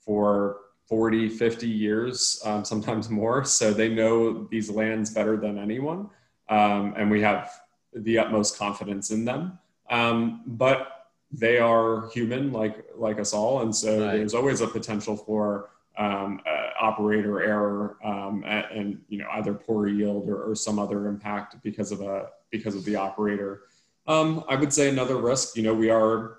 for 0.00 0.58
40, 0.88 1.28
50 1.28 1.68
years, 1.68 2.40
um, 2.44 2.64
sometimes 2.64 3.08
more. 3.08 3.44
So 3.44 3.72
they 3.72 3.88
know 3.88 4.48
these 4.50 4.70
lands 4.70 5.10
better 5.10 5.36
than 5.36 5.58
anyone. 5.58 6.10
Um, 6.48 6.94
and 6.96 7.10
we 7.10 7.20
have 7.22 7.50
the 7.94 8.18
utmost 8.18 8.58
confidence 8.58 9.10
in 9.10 9.24
them. 9.24 9.58
Um, 9.88 10.42
but 10.46 11.08
they 11.32 11.58
are 11.58 12.08
human 12.10 12.52
like, 12.52 12.84
like 12.96 13.20
us 13.20 13.32
all. 13.32 13.62
And 13.62 13.74
so 13.74 14.04
right. 14.04 14.16
there's 14.16 14.34
always 14.34 14.60
a 14.60 14.66
potential 14.66 15.16
for 15.16 15.70
um, 15.96 16.40
uh, 16.46 16.84
operator 16.84 17.42
error 17.42 17.96
um, 18.02 18.42
and, 18.46 18.64
and, 18.72 19.00
you 19.08 19.18
know 19.18 19.26
either 19.32 19.52
poor 19.52 19.86
yield 19.86 20.28
or, 20.28 20.50
or, 20.50 20.54
some 20.54 20.78
other 20.78 21.08
impact 21.08 21.56
because 21.62 21.92
of 21.92 22.00
a 22.00 22.28
because 22.50 22.74
of 22.74 22.84
the 22.84 22.96
operator. 22.96 23.62
Um, 24.06 24.44
I 24.48 24.56
would 24.56 24.72
say 24.72 24.88
another 24.88 25.16
risk. 25.16 25.56
You 25.56 25.62
know, 25.62 25.74
we 25.74 25.90
are 25.90 26.38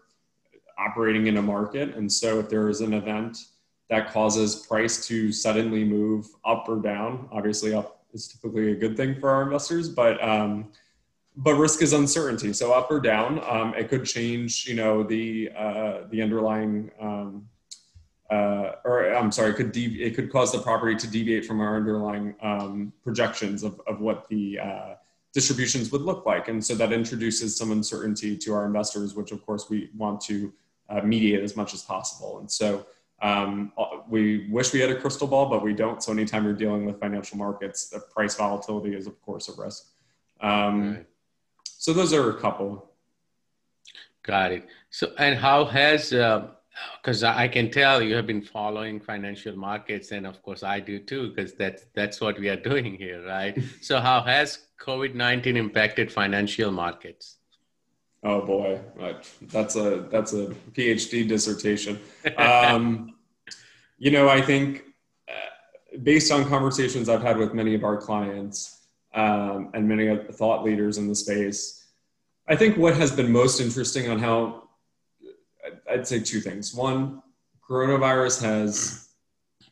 operating 0.78 1.28
in 1.28 1.38
a 1.38 1.42
market, 1.42 1.96
and 1.96 2.12
so 2.12 2.40
if 2.40 2.50
there 2.50 2.70
is 2.70 2.82
an 2.82 2.94
event 2.94 3.38
that 3.92 4.10
causes 4.12 4.56
price 4.68 5.06
to 5.06 5.32
suddenly 5.34 5.84
move 5.84 6.26
up 6.46 6.68
or 6.70 6.78
down. 6.78 7.28
Obviously, 7.32 7.74
up 7.74 8.06
is 8.14 8.28
typically 8.28 8.72
a 8.72 8.76
good 8.76 8.96
thing 8.96 9.20
for 9.20 9.30
our 9.30 9.44
investors, 9.44 9.90
but 9.90 10.22
um, 10.24 10.72
but 11.36 11.56
risk 11.56 11.82
is 11.82 11.94
uncertainty. 11.94 12.54
So 12.54 12.72
up 12.72 12.90
or 12.90 13.00
down, 13.00 13.44
um, 13.48 13.74
it 13.76 13.90
could 13.90 14.06
change. 14.06 14.66
You 14.66 14.76
know 14.76 15.04
the 15.04 15.50
uh, 15.56 16.08
the 16.10 16.22
underlying. 16.22 16.90
Um, 17.00 17.48
uh, 18.30 18.76
or 18.86 19.14
I'm 19.14 19.30
sorry, 19.30 19.52
it 19.52 19.56
could 19.58 19.76
it 19.76 20.16
could 20.16 20.32
cause 20.32 20.54
the 20.54 20.60
property 20.60 20.96
to 20.96 21.08
deviate 21.08 21.46
from 21.46 21.60
our 21.60 21.76
underlying 21.76 22.34
um, 22.42 22.94
projections 23.04 23.62
of, 23.62 23.82
of 23.88 24.00
what 24.00 24.26
the 24.30 24.58
uh, 24.58 24.96
distributions 25.34 25.92
would 25.92 26.02
look 26.02 26.26
like, 26.26 26.48
and 26.48 26.64
so 26.64 26.76
that 26.76 26.92
introduces 26.92 27.56
some 27.56 27.72
uncertainty 27.72 28.38
to 28.38 28.54
our 28.54 28.66
investors, 28.66 29.16
which 29.16 29.32
of 29.32 29.46
course 29.46 29.70
we 29.70 29.90
want 29.96 30.22
to 30.22 30.54
uh, 30.90 31.02
mediate 31.02 31.42
as 31.42 31.56
much 31.56 31.74
as 31.74 31.82
possible. 31.82 32.40
And 32.40 32.52
so 32.52 32.86
um, 33.22 33.72
we 34.10 34.50
wish 34.50 34.74
we 34.74 34.80
had 34.80 34.90
a 34.90 35.00
crystal 35.00 35.28
ball, 35.28 35.48
but 35.48 35.64
we 35.64 35.74
don't. 35.74 36.02
So 36.02 36.12
anytime 36.12 36.44
you're 36.44 36.54
dealing 36.54 36.86
with 36.86 37.00
financial 37.00 37.38
markets, 37.38 37.90
the 37.90 38.00
price 38.00 38.36
volatility 38.36 38.96
is 38.96 39.08
of 39.08 39.22
course 39.22 39.48
a 39.48 39.62
risk. 39.62 39.86
Um, 40.42 40.96
right. 40.96 41.06
So 41.64 41.94
those 41.94 42.14
are 42.14 42.30
a 42.30 42.40
couple. 42.40 42.92
Got 44.24 44.52
it. 44.52 44.68
So 44.90 45.14
and 45.18 45.36
how 45.36 45.66
has 45.66 46.10
because 46.10 47.24
uh, 47.24 47.34
I 47.36 47.48
can 47.48 47.70
tell 47.72 48.02
you 48.02 48.16
have 48.16 48.28
been 48.28 48.42
following 48.42 49.00
financial 49.00 49.56
markets, 49.56 50.12
and 50.12 50.26
of 50.26 50.42
course 50.42 50.64
I 50.64 50.80
do 50.80 51.00
too, 51.00 51.30
because 51.30 51.54
that's 51.54 51.86
that's 51.94 52.22
what 52.22 52.40
we 52.40 52.50
are 52.50 52.56
doing 52.72 52.96
here, 52.96 53.26
right? 53.26 53.58
so 53.82 54.00
how 54.00 54.22
has 54.22 54.68
COVID 54.82 55.14
nineteen 55.14 55.58
impacted 55.58 56.12
financial 56.12 56.72
markets? 56.72 57.38
Oh 58.24 58.46
boy, 58.46 58.80
that's 59.42 59.76
a 59.76 60.08
that's 60.12 60.34
a 60.34 60.48
PhD 60.74 61.28
dissertation. 61.28 62.00
Um, 62.38 63.16
you 63.98 64.10
know, 64.10 64.28
I 64.30 64.42
think 64.42 64.84
uh, 65.30 65.98
based 66.02 66.32
on 66.32 66.48
conversations 66.50 67.08
I've 67.08 67.22
had 67.22 67.38
with 67.38 67.54
many 67.54 67.76
of 67.76 67.84
our 67.84 67.98
clients 67.98 68.88
um, 69.14 69.70
and 69.76 69.88
many 69.88 70.08
of 70.08 70.26
the 70.26 70.34
thought 70.34 70.64
leaders 70.64 70.98
in 70.98 71.08
the 71.08 71.14
space, 71.14 71.86
I 72.48 72.56
think 72.56 72.78
what 72.78 72.96
has 72.96 73.12
been 73.12 73.32
most 73.32 73.62
interesting 73.62 74.10
on 74.10 74.18
how 74.18 74.70
I'd 75.90 76.08
say 76.08 76.20
two 76.20 76.40
things. 76.40 76.74
One, 76.74 77.22
coronavirus 77.68 78.42
has 78.44 79.10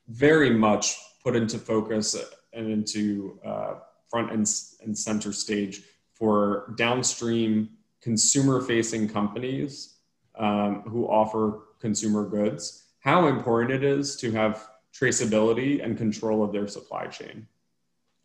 very 0.07 0.51
much 0.51 0.95
put 1.23 1.35
into 1.35 1.57
focus 1.57 2.15
and 2.53 2.71
into 2.71 3.39
uh, 3.45 3.75
front 4.09 4.31
and, 4.31 4.49
and 4.83 4.97
center 4.97 5.31
stage 5.31 5.81
for 6.13 6.73
downstream 6.77 7.69
consumer 8.01 8.61
facing 8.61 9.07
companies 9.07 9.95
um, 10.35 10.81
who 10.87 11.05
offer 11.07 11.61
consumer 11.79 12.25
goods, 12.25 12.85
how 12.99 13.27
important 13.27 13.71
it 13.71 13.83
is 13.83 14.15
to 14.17 14.31
have 14.31 14.67
traceability 14.93 15.83
and 15.83 15.97
control 15.97 16.43
of 16.43 16.51
their 16.51 16.67
supply 16.67 17.07
chain. 17.07 17.47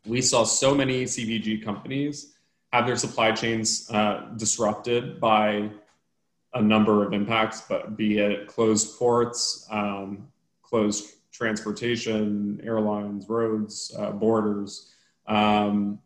We 0.07 0.21
saw 0.21 0.45
so 0.45 0.75
many 0.75 1.05
CPG 1.05 1.65
companies 1.65 2.35
have 2.73 2.87
their 2.87 2.97
supply 2.97 3.33
chains 3.33 3.89
uh, 3.91 4.31
disrupted 4.37 5.21
by 5.21 5.71
a 6.55 6.63
number 6.63 7.05
of 7.05 7.13
impacts, 7.13 7.63
but 7.69 7.97
be 7.97 8.19
it 8.19 8.47
closed 8.47 8.99
ports, 8.99 9.67
um, 9.71 10.29
closed 10.63 11.15
transportation, 11.33 12.61
airlines, 12.65 13.29
roads, 13.29 13.95
uh, 13.99 14.13
borders. 14.13 14.94
Um, 15.27 15.99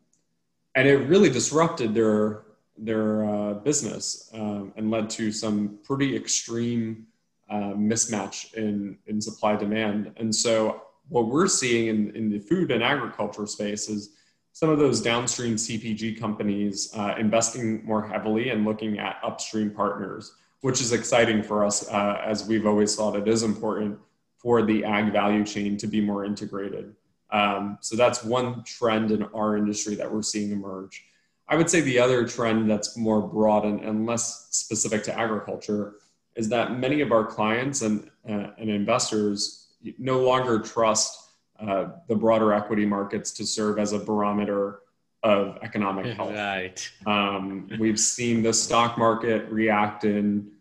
and 0.75 0.87
it 0.87 0.97
really 1.09 1.31
disrupted 1.31 1.95
their 1.95 2.45
their 2.79 3.25
uh, 3.25 3.55
business 3.55 4.31
um, 4.35 4.73
and 4.77 4.91
led 4.91 5.11
to 5.11 5.33
some 5.33 5.79
pretty 5.83 6.15
extreme 6.15 7.07
uh, 7.51 7.73
mismatch 7.75 8.55
in, 8.55 8.97
in 9.07 9.21
supply 9.21 9.57
demand. 9.57 10.13
And 10.17 10.35
so, 10.35 10.83
what 11.09 11.29
we're 11.29 11.49
seeing 11.49 11.89
in, 11.89 12.15
in 12.15 12.31
the 12.31 12.39
food 12.39 12.71
and 12.71 12.83
agriculture 12.83 13.47
space 13.47 13.89
is 13.89 14.11
some 14.53 14.69
of 14.69 14.79
those 14.79 15.01
downstream 15.01 15.57
CPG 15.57 16.21
companies 16.21 16.91
uh, 16.95 17.15
investing 17.19 17.85
more 17.85 18.07
heavily 18.07 18.51
and 18.51 18.67
looking 18.67 18.99
at 18.99 19.19
upstream 19.23 19.71
partners, 19.71 20.35
which 20.61 20.81
is 20.83 20.93
exciting 20.93 21.43
for 21.43 21.65
us 21.65 21.89
uh, 21.89 22.21
as 22.23 22.47
we've 22.47 22.67
always 22.67 22.95
thought 22.95 23.17
it 23.17 23.27
is 23.27 23.43
important 23.43 23.99
for 24.37 24.63
the 24.63 24.85
ag 24.85 25.11
value 25.13 25.45
chain 25.45 25.77
to 25.79 25.87
be 25.87 26.01
more 26.01 26.25
integrated. 26.25 26.95
Um, 27.31 27.79
so, 27.81 27.97
that's 27.97 28.25
one 28.25 28.65
trend 28.65 29.11
in 29.11 29.23
our 29.35 29.57
industry 29.57 29.95
that 29.97 30.13
we're 30.13 30.23
seeing 30.23 30.53
emerge. 30.53 31.05
I 31.49 31.57
would 31.57 31.71
say 31.71 31.81
the 31.81 31.99
other 31.99 32.27
trend 32.27 32.71
that's 32.71 32.97
more 32.97 33.23
broad 33.23 33.65
and, 33.65 33.81
and 33.81 34.07
less 34.07 34.49
specific 34.51 35.03
to 35.05 35.19
agriculture 35.19 35.95
is 36.37 36.49
that 36.51 36.79
many 36.79 37.01
of 37.01 37.11
our 37.11 37.25
clients 37.25 37.83
and, 37.83 38.11
uh, 38.29 38.51
and 38.59 38.71
investors 38.71 39.69
no 39.99 40.21
longer 40.21 40.61
trust 40.61 41.31
uh, 41.59 41.87
the 42.07 42.15
broader 42.15 42.53
equity 42.53 42.87
markets 42.87 43.33
to 43.33 43.45
serve 43.45 43.79
as 43.79 43.93
a 43.93 43.99
barometer 43.99 44.81
of 45.23 45.59
economic 45.63 46.07
health. 46.15 46.35
Right. 46.35 46.91
Um, 47.07 47.69
we've 47.79 47.99
seen 47.99 48.43
the 48.43 48.53
stock 48.53 48.99
market 48.99 49.51
react 49.51 50.05
in 50.05 50.53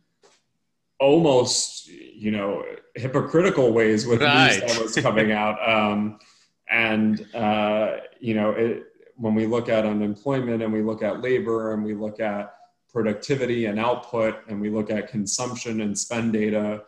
almost, 0.99 1.87
you 1.87 2.31
know, 2.31 2.63
hypocritical 2.95 3.71
ways 3.71 4.07
with 4.07 4.21
right. 4.21 4.59
news 4.59 4.73
that 4.73 4.81
was 4.81 4.95
coming 4.95 5.31
out. 5.31 5.57
Um, 5.67 6.17
and, 6.69 7.25
uh, 7.35 7.97
you 8.19 8.33
know, 8.33 8.51
it, 8.51 8.85
when 9.15 9.33
we 9.33 9.45
look 9.45 9.69
at 9.69 9.85
unemployment 9.85 10.61
and 10.61 10.71
we 10.71 10.81
look 10.81 11.01
at 11.01 11.21
labor 11.21 11.73
and 11.73 11.83
we 11.83 11.93
look 11.93 12.19
at 12.19 12.53
productivity 12.89 13.65
and 13.65 13.79
output 13.79 14.47
and 14.47 14.59
we 14.61 14.69
look 14.69 14.89
at 14.89 15.07
consumption 15.07 15.81
and 15.81 15.97
spend 15.97 16.33
data, 16.33 16.83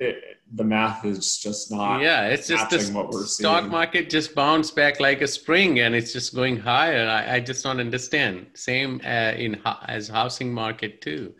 it, 0.00 0.16
the 0.54 0.64
math 0.64 1.04
is 1.04 1.38
just 1.38 1.70
not 1.70 2.00
yeah 2.00 2.26
it's 2.26 2.48
just 2.48 2.68
the 2.68 2.78
what 2.92 3.08
we're 3.10 3.24
stock 3.24 3.60
seeing. 3.60 3.70
market 3.70 4.10
just 4.10 4.34
bounced 4.34 4.76
back 4.76 5.00
like 5.00 5.22
a 5.22 5.26
spring 5.26 5.80
and 5.80 5.94
it's 5.94 6.12
just 6.12 6.34
going 6.34 6.56
higher. 6.56 7.08
I, 7.08 7.36
I 7.36 7.40
just 7.40 7.62
don't 7.64 7.80
understand. 7.80 8.48
Same 8.54 9.00
uh, 9.04 9.32
in 9.36 9.60
as 9.86 10.08
housing 10.08 10.52
market 10.52 11.00
too. 11.00 11.34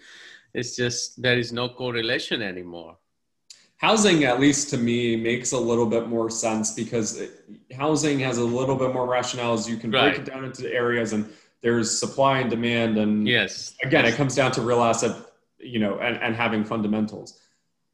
It's 0.55 0.77
just 0.77 1.21
there 1.21 1.37
is 1.37 1.53
no 1.53 1.69
correlation 1.69 2.43
anymore 2.43 2.97
housing 3.77 4.25
at 4.25 4.41
least 4.41 4.71
to 4.71 4.79
me 4.79 5.17
makes 5.17 5.53
a 5.53 5.59
little 5.59 5.87
bit 5.87 6.09
more 6.09 6.31
sense 6.31 6.75
because 6.75 7.21
it, 7.21 7.31
housing 7.77 8.19
has 8.21 8.39
a 8.39 8.45
little 8.45 8.77
bit 8.77 8.93
more 8.93 9.07
rationales 9.07 9.69
you 9.69 9.77
can 9.77 9.91
break 9.91 10.19
it 10.19 10.25
down 10.25 10.45
into 10.45 10.73
areas 10.73 11.13
and 11.13 11.31
there's 11.61 11.99
supply 11.99 12.39
and 12.39 12.51
demand 12.51 12.99
and 12.99 13.27
yes. 13.27 13.75
again 13.83 14.05
it 14.05 14.15
comes 14.15 14.35
down 14.35 14.53
to 14.53 14.61
real 14.63 14.83
asset 14.83 15.17
you 15.65 15.79
know 15.79 15.99
and, 15.99 16.17
and 16.19 16.37
having 16.37 16.65
fundamentals. 16.65 17.41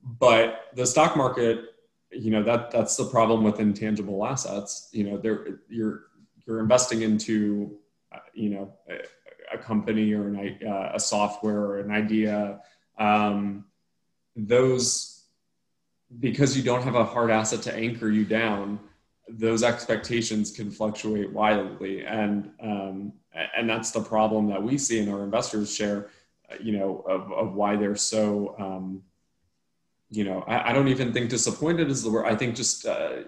But 0.03 0.67
the 0.75 0.87
stock 0.87 1.17
market 1.17 1.65
you 2.11 2.31
know 2.31 2.43
that 2.43 2.71
that's 2.71 2.97
the 2.97 3.05
problem 3.05 3.45
with 3.45 3.61
intangible 3.61 4.27
assets. 4.27 4.89
You 4.93 5.05
know 5.05 5.17
there 5.17 5.61
you're 5.69 6.03
you're 6.47 6.61
investing 6.61 7.03
into 7.03 7.79
uh, 8.13 8.19
you 8.35 8.51
know 8.51 8.73
a, 8.89 9.57
a, 9.57 9.59
company 9.59 10.13
or 10.13 10.29
an, 10.29 10.59
uh, 10.67 10.93
a 10.95 11.01
software 11.01 11.61
or 11.61 11.79
an 11.79 11.91
idea. 11.91 12.61
Um, 12.99 13.67
those 14.37 15.10
because 16.19 16.57
you 16.57 16.63
don't 16.63 16.83
have 16.83 16.97
a 16.97 17.05
hard 17.05 17.31
asset 17.31 17.63
to 17.63 17.75
anchor 17.75 18.11
you 18.11 18.25
down, 18.25 18.81
those 19.29 19.63
expectations 19.63 20.51
can 20.51 20.71
fluctuate 20.71 21.33
wildly, 21.33 22.05
and 22.05 22.51
um, 22.61 23.13
and 23.57 23.69
that's 23.71 23.93
the 23.93 24.01
problem 24.01 24.49
that 24.49 24.63
we 24.63 24.77
see 24.77 24.99
in 24.99 25.09
our 25.09 25.23
investors 25.23 25.75
share. 25.75 26.11
You 26.61 26.77
know, 26.77 27.05
of, 27.09 27.31
of 27.33 27.55
why 27.55 27.77
they're 27.77 27.97
so. 27.97 28.57
Um, 28.59 29.03
you 30.13 30.25
know, 30.25 30.41
I, 30.49 30.71
I, 30.71 30.73
don't 30.73 30.89
even 30.89 31.13
think 31.13 31.31
disappointed 31.31 31.89
is 31.89 32.03
the 32.03 32.11
word. 32.11 32.27
I 32.27 32.35
think 32.35 32.57
just 32.57 32.85
uh, 32.85 33.19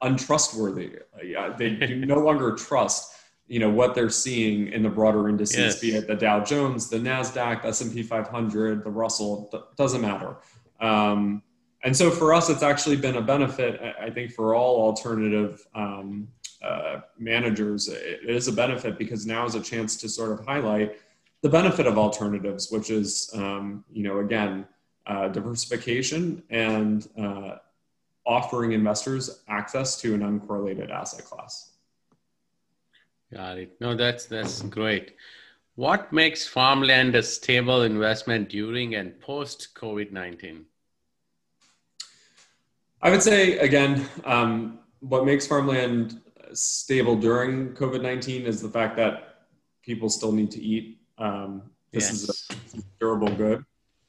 untrustworthy. 0.00 0.96
Uh, 1.38 1.56
they 1.56 1.70
no 1.94 2.16
longer 2.18 2.56
trust 2.56 3.14
you 3.52 3.58
know 3.58 3.68
what 3.68 3.94
they're 3.94 4.08
seeing 4.08 4.68
in 4.68 4.82
the 4.82 4.88
broader 4.88 5.28
indices, 5.28 5.56
yes. 5.58 5.78
be 5.78 5.94
it 5.94 6.06
the 6.06 6.14
Dow 6.14 6.42
Jones, 6.42 6.88
the 6.88 6.96
Nasdaq, 6.96 7.66
S 7.66 7.82
and 7.82 7.92
P 7.92 8.02
500, 8.02 8.82
the 8.82 8.90
Russell. 8.90 9.52
Doesn't 9.76 10.00
matter. 10.00 10.36
Um, 10.80 11.42
and 11.84 11.96
so 11.96 12.10
for 12.10 12.32
us, 12.32 12.48
it's 12.48 12.62
actually 12.62 12.96
been 12.96 13.16
a 13.16 13.22
benefit. 13.22 13.80
I 14.00 14.10
think 14.10 14.32
for 14.32 14.54
all 14.54 14.82
alternative 14.82 15.66
um, 15.74 16.28
uh, 16.62 17.00
managers, 17.18 17.88
it 17.88 18.20
is 18.28 18.48
a 18.48 18.52
benefit 18.52 18.98
because 18.98 19.26
now 19.26 19.44
is 19.44 19.54
a 19.54 19.60
chance 19.62 19.96
to 19.96 20.08
sort 20.08 20.32
of 20.32 20.46
highlight 20.46 21.00
the 21.42 21.48
benefit 21.48 21.86
of 21.86 21.98
alternatives, 21.98 22.70
which 22.70 22.88
is, 22.90 23.30
um, 23.34 23.84
you 23.92 24.04
know, 24.04 24.20
again, 24.20 24.66
uh, 25.06 25.26
diversification 25.28 26.42
and 26.50 27.08
uh, 27.18 27.56
offering 28.24 28.72
investors 28.72 29.42
access 29.48 30.00
to 30.00 30.14
an 30.14 30.20
uncorrelated 30.20 30.90
asset 30.90 31.24
class. 31.24 31.72
Got 33.32 33.58
it. 33.58 33.80
No, 33.80 33.96
that's 33.96 34.26
that's 34.26 34.62
great. 34.62 35.16
What 35.74 36.12
makes 36.12 36.46
farmland 36.46 37.16
a 37.16 37.22
stable 37.22 37.82
investment 37.82 38.50
during 38.50 38.94
and 38.94 39.18
post 39.20 39.74
COVID 39.74 40.12
nineteen? 40.12 40.66
I 43.02 43.10
would 43.10 43.22
say 43.22 43.58
again, 43.58 44.06
um, 44.24 44.78
what 45.00 45.24
makes 45.24 45.46
farmland 45.46 46.20
stable 46.52 47.16
during 47.16 47.74
COVID 47.74 48.00
nineteen 48.00 48.46
is 48.46 48.62
the 48.62 48.68
fact 48.68 48.96
that 48.96 49.46
people 49.82 50.08
still 50.08 50.32
need 50.32 50.50
to 50.52 50.62
eat. 50.62 51.00
Um, 51.18 51.62
this 51.92 52.10
yes. 52.10 52.12
is 52.22 52.80
a 52.80 52.82
durable 53.00 53.34
good. 53.34 53.64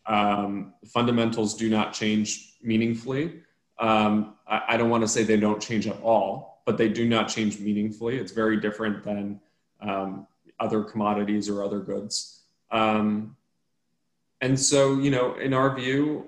Um, 0.06 0.74
fundamentals 0.88 1.56
do 1.56 1.70
not 1.70 1.94
change 1.94 2.58
meaningfully. 2.62 3.42
Um, 3.80 4.36
I, 4.48 4.62
I, 4.70 4.78
don't 4.78 4.90
want 4.90 5.02
to 5.04 5.08
say 5.08 5.24
they 5.24 5.38
don't 5.38 5.62
change 5.62 5.88
at 5.88 6.00
all, 6.02 6.62
but 6.66 6.78
they 6.78 6.90
do 6.90 7.08
not 7.08 7.28
change 7.28 7.60
meaningfully. 7.60 8.18
It's 8.18 8.32
very 8.32 8.60
different 8.60 9.04
than 9.04 9.40
um, 9.82 10.28
other 10.60 10.84
commodities 10.84 11.50
or 11.50 11.64
other 11.64 11.80
goods. 11.80 12.44
Um, 12.72 13.36
and 14.42 14.60
so, 14.60 15.00
you 15.00 15.10
know, 15.10 15.36
in 15.36 15.54
our 15.54 15.74
view, 15.76 16.26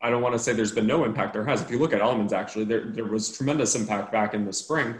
I 0.00 0.10
don't 0.10 0.22
want 0.22 0.34
to 0.34 0.38
say 0.38 0.52
there's 0.52 0.72
been 0.72 0.86
no 0.86 1.04
impact. 1.04 1.32
There 1.32 1.44
has. 1.44 1.60
If 1.60 1.70
you 1.70 1.78
look 1.78 1.92
at 1.92 2.00
almonds, 2.00 2.32
actually, 2.32 2.64
there, 2.64 2.84
there 2.86 3.04
was 3.04 3.36
tremendous 3.36 3.74
impact 3.74 4.12
back 4.12 4.34
in 4.34 4.44
the 4.44 4.52
spring 4.52 4.94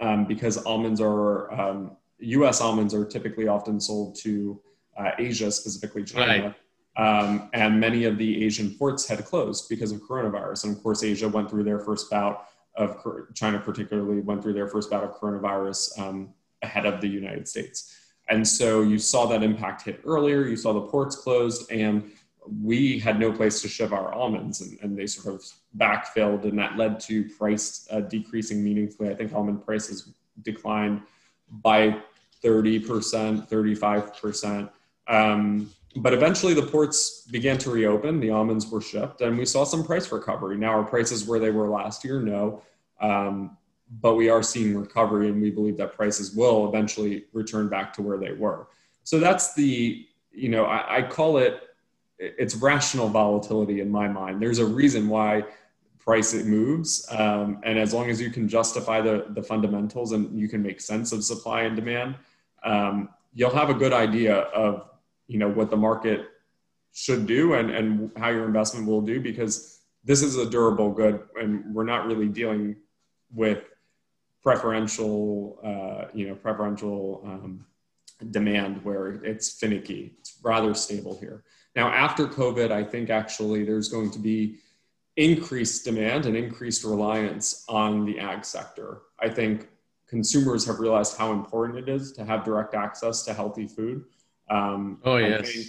um, 0.00 0.26
because 0.26 0.58
almonds 0.64 1.00
are, 1.00 1.52
um, 1.52 1.96
US 2.18 2.60
almonds 2.60 2.92
are 2.92 3.04
typically 3.04 3.48
often 3.48 3.80
sold 3.80 4.16
to 4.16 4.60
uh, 4.98 5.12
Asia, 5.18 5.50
specifically 5.50 6.04
China. 6.04 6.42
Right. 6.42 6.54
Um, 6.96 7.50
and 7.54 7.80
many 7.80 8.04
of 8.04 8.18
the 8.18 8.44
Asian 8.44 8.74
ports 8.74 9.08
had 9.08 9.24
closed 9.24 9.68
because 9.68 9.92
of 9.92 10.00
coronavirus. 10.02 10.64
And 10.64 10.76
of 10.76 10.82
course, 10.82 11.02
Asia 11.02 11.28
went 11.28 11.50
through 11.50 11.64
their 11.64 11.80
first 11.80 12.10
bout 12.10 12.46
of 12.76 13.02
China, 13.34 13.58
particularly, 13.58 14.20
went 14.20 14.42
through 14.42 14.52
their 14.52 14.68
first 14.68 14.90
bout 14.90 15.04
of 15.04 15.18
coronavirus 15.18 15.98
um, 15.98 16.34
ahead 16.62 16.86
of 16.86 17.00
the 17.00 17.08
United 17.08 17.48
States. 17.48 17.96
And 18.28 18.46
so 18.46 18.82
you 18.82 18.98
saw 18.98 19.26
that 19.26 19.42
impact 19.42 19.82
hit 19.82 20.00
earlier. 20.04 20.46
You 20.46 20.56
saw 20.56 20.72
the 20.72 20.82
ports 20.82 21.16
closed, 21.16 21.70
and 21.70 22.10
we 22.62 22.98
had 22.98 23.18
no 23.18 23.32
place 23.32 23.62
to 23.62 23.68
ship 23.68 23.92
our 23.92 24.12
almonds, 24.12 24.60
and, 24.60 24.78
and 24.82 24.98
they 24.98 25.06
sort 25.06 25.34
of 25.34 25.44
backfilled, 25.78 26.44
and 26.44 26.58
that 26.58 26.76
led 26.76 27.00
to 27.00 27.28
price 27.30 27.86
uh, 27.90 28.00
decreasing 28.00 28.62
meaningfully. 28.62 29.10
I 29.10 29.14
think 29.14 29.32
almond 29.32 29.64
prices 29.64 30.10
declined 30.42 31.02
by 31.48 31.96
30%, 32.42 33.48
35%. 33.48 34.70
Um, 35.06 35.70
but 35.96 36.12
eventually 36.12 36.54
the 36.54 36.62
ports 36.62 37.26
began 37.30 37.56
to 37.58 37.70
reopen 37.70 38.20
the 38.20 38.30
almonds 38.30 38.68
were 38.68 38.80
shipped 38.80 39.20
and 39.20 39.38
we 39.38 39.44
saw 39.44 39.64
some 39.64 39.84
price 39.84 40.10
recovery 40.10 40.56
now 40.56 40.70
are 40.70 40.82
prices 40.82 41.24
where 41.26 41.38
they 41.38 41.50
were 41.50 41.68
last 41.68 42.04
year 42.04 42.20
no 42.20 42.62
um, 43.00 43.56
but 44.00 44.14
we 44.14 44.28
are 44.28 44.42
seeing 44.42 44.76
recovery 44.76 45.28
and 45.28 45.40
we 45.40 45.50
believe 45.50 45.76
that 45.76 45.94
prices 45.94 46.34
will 46.34 46.68
eventually 46.68 47.26
return 47.32 47.68
back 47.68 47.92
to 47.92 48.02
where 48.02 48.18
they 48.18 48.32
were 48.32 48.66
so 49.04 49.20
that's 49.20 49.54
the 49.54 50.06
you 50.32 50.48
know 50.48 50.64
i, 50.64 50.96
I 50.96 51.02
call 51.02 51.38
it 51.38 51.60
it's 52.18 52.54
rational 52.54 53.08
volatility 53.08 53.80
in 53.80 53.90
my 53.90 54.08
mind. 54.08 54.40
There's 54.40 54.58
a 54.58 54.66
reason 54.66 55.08
why 55.08 55.44
price 55.98 56.34
it 56.34 56.46
moves 56.46 57.06
um, 57.12 57.60
and 57.64 57.78
as 57.78 57.94
long 57.94 58.10
as 58.10 58.20
you 58.20 58.30
can 58.30 58.46
justify 58.46 59.00
the, 59.00 59.24
the 59.30 59.42
fundamentals 59.42 60.12
and 60.12 60.38
you 60.38 60.48
can 60.48 60.62
make 60.62 60.78
sense 60.78 61.12
of 61.12 61.24
supply 61.24 61.62
and 61.62 61.74
demand 61.74 62.14
um, 62.62 63.08
you'll 63.32 63.54
have 63.54 63.70
a 63.70 63.74
good 63.74 63.94
idea 63.94 64.36
of 64.36 64.86
you 65.28 65.38
know 65.38 65.48
what 65.48 65.70
the 65.70 65.76
market 65.76 66.28
should 66.92 67.26
do 67.26 67.54
and, 67.54 67.70
and 67.70 68.10
how 68.18 68.28
your 68.28 68.44
investment 68.44 68.86
will 68.86 69.00
do 69.00 69.18
because 69.18 69.80
this 70.04 70.22
is 70.22 70.36
a 70.36 70.44
durable 70.48 70.92
good 70.92 71.20
and 71.40 71.74
we're 71.74 71.84
not 71.84 72.06
really 72.06 72.28
dealing 72.28 72.76
with 73.32 73.64
preferential 74.42 75.58
uh, 75.64 76.10
you 76.12 76.28
know 76.28 76.34
preferential 76.34 77.22
um, 77.24 77.64
demand 78.30 78.84
where 78.84 79.24
it's 79.24 79.58
finicky. 79.58 80.14
It's 80.20 80.38
rather 80.42 80.74
stable 80.74 81.18
here 81.18 81.42
now 81.76 81.88
after 81.88 82.26
covid 82.26 82.70
i 82.70 82.82
think 82.82 83.10
actually 83.10 83.64
there's 83.64 83.88
going 83.88 84.10
to 84.10 84.18
be 84.18 84.56
increased 85.16 85.84
demand 85.84 86.26
and 86.26 86.36
increased 86.36 86.84
reliance 86.84 87.64
on 87.68 88.04
the 88.04 88.18
ag 88.18 88.44
sector 88.44 89.02
i 89.20 89.28
think 89.28 89.68
consumers 90.08 90.66
have 90.66 90.80
realized 90.80 91.16
how 91.16 91.32
important 91.32 91.78
it 91.78 91.88
is 91.88 92.12
to 92.12 92.24
have 92.24 92.44
direct 92.44 92.74
access 92.74 93.24
to 93.24 93.32
healthy 93.32 93.66
food 93.66 94.04
um, 94.50 94.98
oh, 95.04 95.16
yes. 95.16 95.40
I 95.40 95.52
think, 95.52 95.66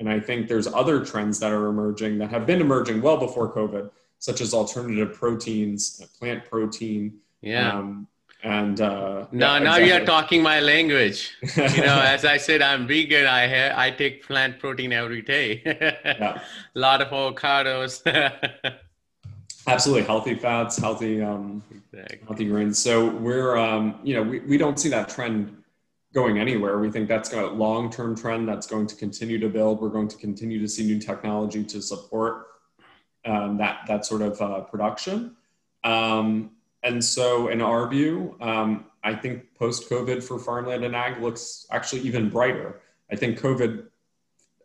and 0.00 0.08
I 0.08 0.20
think 0.20 0.48
there's 0.48 0.66
other 0.66 1.04
trends 1.04 1.38
that 1.40 1.52
are 1.52 1.68
emerging 1.68 2.18
that 2.18 2.30
have 2.30 2.46
been 2.46 2.60
emerging 2.60 3.02
well 3.02 3.16
before 3.16 3.52
COVID, 3.52 3.90
such 4.18 4.40
as 4.40 4.54
alternative 4.54 5.14
proteins, 5.14 6.04
plant 6.18 6.44
protein. 6.44 7.18
Yeah. 7.40 7.72
Um, 7.78 8.08
and 8.44 8.78
uh, 8.78 9.26
now, 9.32 9.54
yeah, 9.54 9.58
now 9.58 9.76
exactly. 9.76 9.88
you're 9.88 10.04
talking 10.04 10.42
my 10.42 10.60
language. 10.60 11.34
you 11.56 11.62
know, 11.62 12.00
as 12.14 12.26
I 12.26 12.36
said, 12.36 12.60
I'm 12.60 12.86
vegan. 12.86 13.26
I 13.26 13.48
ha- 13.48 13.74
I 13.74 13.90
take 13.90 14.22
plant 14.22 14.58
protein 14.58 14.92
every 14.92 15.22
day. 15.22 15.62
yeah. 15.64 16.42
A 16.74 16.78
lot 16.78 17.00
of 17.00 17.08
avocados. 17.08 18.02
Absolutely, 19.66 20.04
healthy 20.04 20.34
fats, 20.34 20.76
healthy 20.76 21.22
um, 21.22 21.62
exactly. 21.70 22.18
healthy 22.26 22.44
grains. 22.44 22.78
So 22.78 23.08
we're 23.08 23.56
um, 23.56 23.98
you 24.04 24.14
know 24.14 24.22
we, 24.22 24.40
we 24.40 24.58
don't 24.58 24.78
see 24.78 24.90
that 24.90 25.08
trend 25.08 25.56
going 26.12 26.38
anywhere. 26.38 26.78
We 26.78 26.90
think 26.90 27.08
that's 27.08 27.32
a 27.32 27.46
long-term 27.46 28.14
trend 28.14 28.46
that's 28.46 28.66
going 28.66 28.86
to 28.88 28.94
continue 28.94 29.38
to 29.38 29.48
build. 29.48 29.80
We're 29.80 29.88
going 29.88 30.08
to 30.08 30.18
continue 30.18 30.60
to 30.60 30.68
see 30.68 30.84
new 30.84 30.98
technology 30.98 31.64
to 31.64 31.80
support 31.80 32.48
um, 33.24 33.56
that 33.56 33.86
that 33.88 34.04
sort 34.04 34.20
of 34.20 34.38
uh, 34.42 34.60
production. 34.60 35.34
Um, 35.82 36.50
and 36.84 37.02
so, 37.02 37.48
in 37.48 37.60
our 37.62 37.88
view, 37.88 38.36
um, 38.40 38.86
I 39.02 39.14
think 39.14 39.54
post-COVID 39.54 40.22
for 40.22 40.38
farmland 40.38 40.84
and 40.84 40.94
ag 40.94 41.20
looks 41.20 41.66
actually 41.70 42.02
even 42.02 42.28
brighter. 42.28 42.80
I 43.10 43.16
think 43.16 43.38
COVID 43.40 43.86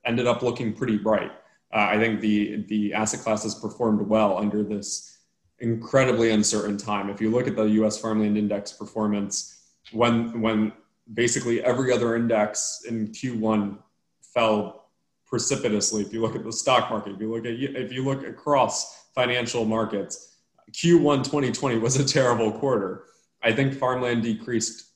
ended 0.05 0.27
up 0.27 0.43
looking 0.43 0.73
pretty 0.73 0.97
bright. 0.97 1.31
Uh, 1.73 1.87
I 1.91 1.97
think 1.97 2.19
the 2.19 2.65
the 2.67 2.93
asset 2.93 3.21
classes 3.21 3.55
performed 3.55 4.01
well 4.07 4.37
under 4.37 4.63
this 4.63 5.17
incredibly 5.59 6.31
uncertain 6.31 6.77
time. 6.77 7.09
If 7.09 7.21
you 7.21 7.29
look 7.31 7.47
at 7.47 7.55
the 7.55 7.63
U.S. 7.81 7.97
Farmland 7.97 8.37
Index 8.37 8.73
performance, 8.73 9.61
when 9.91 10.41
when 10.41 10.73
basically 11.13 11.63
every 11.63 11.91
other 11.91 12.15
index 12.15 12.83
in 12.87 13.07
Q1 13.07 13.77
fell 14.21 14.89
precipitously. 15.25 16.01
If 16.01 16.11
you 16.11 16.21
look 16.21 16.35
at 16.35 16.43
the 16.43 16.51
stock 16.51 16.89
market, 16.89 17.13
if 17.13 17.21
you 17.21 17.31
look 17.33 17.45
at 17.45 17.53
if 17.53 17.91
you 17.91 18.03
look 18.03 18.25
across 18.25 19.07
financial 19.13 19.63
markets, 19.63 20.28
Q1 20.71 21.23
2020 21.23 21.77
was 21.79 21.97
a 21.97 22.05
terrible 22.05 22.51
quarter. 22.51 23.05
I 23.41 23.51
think 23.51 23.73
farmland 23.73 24.23
decreased. 24.23 24.87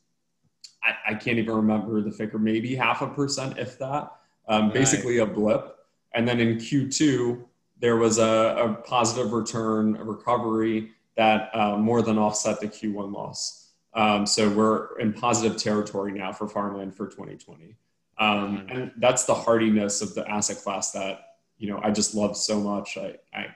I, 0.84 1.12
I 1.12 1.14
can't 1.16 1.38
even 1.38 1.56
remember 1.56 2.02
the 2.02 2.12
figure, 2.12 2.40
maybe 2.40 2.76
half 2.76 3.02
a 3.02 3.08
percent, 3.08 3.58
if 3.58 3.78
that. 3.80 4.12
Um, 4.48 4.66
right. 4.66 4.74
Basically 4.74 5.20
a 5.20 5.26
blip. 5.26 5.78
And 6.14 6.28
then 6.28 6.40
in 6.40 6.58
Q2, 6.58 7.44
there 7.80 7.98
was 7.98 8.18
a, 8.18 8.56
a 8.58 8.74
positive 8.86 9.34
return, 9.34 9.96
a 9.98 10.04
recovery 10.04 10.92
that 11.16 11.50
uh, 11.54 11.78
more 11.78 12.02
than 12.02 12.18
offset 12.18 12.60
the 12.60 12.68
Q1 12.68 13.14
loss. 13.14 13.72
Um, 13.94 14.26
so 14.26 14.50
we're 14.50 14.98
in 15.00 15.14
positive 15.14 15.58
territory 15.58 16.12
now 16.12 16.32
for 16.32 16.48
farmland 16.48 16.96
for 16.96 17.08
2020. 17.08 17.76
Um, 18.18 18.58
mm-hmm. 18.58 18.70
and 18.70 18.92
that's 18.98 19.26
the 19.26 19.36
hardiness 19.36 20.02
of 20.02 20.14
the 20.16 20.28
asset 20.30 20.58
class 20.58 20.92
that, 20.92 21.36
you 21.58 21.70
know, 21.70 21.80
I 21.84 21.92
just 21.92 22.16
love 22.16 22.36
so 22.36 22.60
much. 22.60 22.98
I, 22.98 23.16
I 23.34 23.48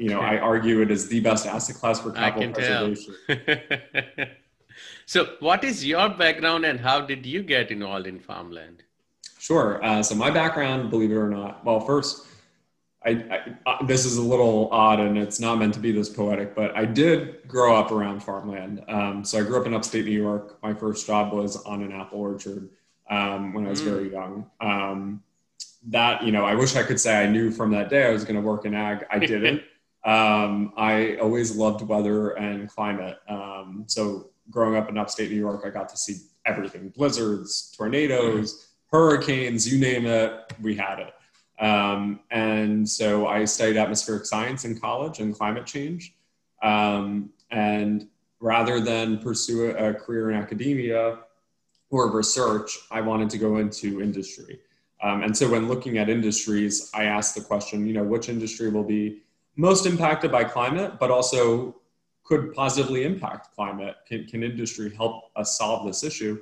you 0.00 0.08
know, 0.08 0.20
I 0.20 0.38
argue 0.38 0.80
it 0.80 0.90
is 0.90 1.08
the 1.08 1.20
best 1.20 1.46
asset 1.46 1.76
class 1.76 2.00
for 2.00 2.10
capital 2.10 2.52
preservation. 2.52 3.14
so 5.06 5.36
what 5.40 5.62
is 5.62 5.84
your 5.84 6.08
background 6.08 6.64
and 6.64 6.80
how 6.80 7.02
did 7.02 7.26
you 7.26 7.42
get 7.42 7.70
involved 7.70 8.06
in 8.06 8.18
farmland? 8.18 8.82
Sure. 9.38 9.84
Uh, 9.84 10.02
so 10.02 10.14
my 10.14 10.30
background, 10.30 10.88
believe 10.88 11.10
it 11.10 11.16
or 11.16 11.28
not, 11.28 11.62
well, 11.66 11.80
first, 11.80 12.26
I, 13.04 13.10
I, 13.10 13.70
uh, 13.70 13.84
this 13.84 14.06
is 14.06 14.16
a 14.16 14.22
little 14.22 14.70
odd 14.72 15.00
and 15.00 15.18
it's 15.18 15.38
not 15.38 15.58
meant 15.58 15.74
to 15.74 15.80
be 15.80 15.92
this 15.92 16.08
poetic, 16.08 16.54
but 16.54 16.74
I 16.74 16.86
did 16.86 17.46
grow 17.46 17.76
up 17.76 17.92
around 17.92 18.22
farmland. 18.22 18.82
Um, 18.88 19.22
so 19.22 19.38
I 19.38 19.42
grew 19.42 19.60
up 19.60 19.66
in 19.66 19.74
upstate 19.74 20.06
New 20.06 20.12
York. 20.12 20.62
My 20.62 20.72
first 20.72 21.06
job 21.06 21.34
was 21.34 21.62
on 21.64 21.82
an 21.82 21.92
apple 21.92 22.20
orchard 22.20 22.70
um, 23.10 23.52
when 23.52 23.66
I 23.66 23.70
was 23.70 23.82
mm. 23.82 23.84
very 23.84 24.10
young. 24.10 24.50
Um, 24.62 25.22
that, 25.88 26.22
you 26.22 26.32
know, 26.32 26.46
I 26.46 26.54
wish 26.54 26.74
I 26.76 26.82
could 26.82 27.00
say 27.00 27.22
I 27.22 27.26
knew 27.26 27.50
from 27.50 27.70
that 27.72 27.90
day 27.90 28.06
I 28.06 28.10
was 28.10 28.24
going 28.24 28.36
to 28.36 28.42
work 28.42 28.64
in 28.64 28.74
ag. 28.74 29.04
I 29.10 29.18
didn't. 29.18 29.60
Um, 30.04 30.72
I 30.76 31.16
always 31.16 31.56
loved 31.56 31.82
weather 31.86 32.30
and 32.30 32.68
climate. 32.68 33.18
Um, 33.28 33.84
so 33.86 34.30
growing 34.50 34.76
up 34.76 34.88
in 34.88 34.98
upstate 34.98 35.30
New 35.30 35.36
York, 35.36 35.62
I 35.64 35.70
got 35.70 35.88
to 35.90 35.96
see 35.96 36.16
everything 36.46 36.88
blizzards, 36.88 37.74
tornadoes, 37.76 38.68
hurricanes, 38.90 39.70
you 39.70 39.78
name 39.78 40.06
it, 40.06 40.52
we 40.60 40.74
had 40.74 40.98
it. 40.98 41.14
Um, 41.62 42.20
and 42.30 42.88
so 42.88 43.26
I 43.26 43.44
studied 43.44 43.76
atmospheric 43.76 44.24
science 44.24 44.64
in 44.64 44.80
college 44.80 45.20
and 45.20 45.36
climate 45.36 45.66
change. 45.66 46.14
Um, 46.62 47.30
and 47.50 48.08
rather 48.40 48.80
than 48.80 49.18
pursue 49.18 49.70
a 49.70 49.92
career 49.92 50.30
in 50.30 50.36
academia, 50.36 51.18
or 51.90 52.10
research, 52.10 52.78
I 52.90 53.00
wanted 53.00 53.28
to 53.30 53.38
go 53.38 53.56
into 53.56 54.00
industry. 54.00 54.60
Um, 55.02 55.22
and 55.22 55.36
so 55.36 55.50
when 55.50 55.68
looking 55.68 55.98
at 55.98 56.08
industries, 56.08 56.90
I 56.94 57.04
asked 57.04 57.34
the 57.34 57.40
question, 57.40 57.86
you 57.86 57.92
know, 57.92 58.04
which 58.04 58.28
industry 58.28 58.70
will 58.70 58.84
be 58.84 59.22
most 59.60 59.84
impacted 59.84 60.32
by 60.32 60.42
climate, 60.42 60.98
but 60.98 61.10
also 61.10 61.76
could 62.24 62.54
positively 62.54 63.04
impact 63.04 63.54
climate? 63.54 63.96
Can, 64.06 64.24
can 64.24 64.42
industry 64.42 64.94
help 64.94 65.30
us 65.36 65.58
solve 65.58 65.86
this 65.86 66.02
issue? 66.02 66.40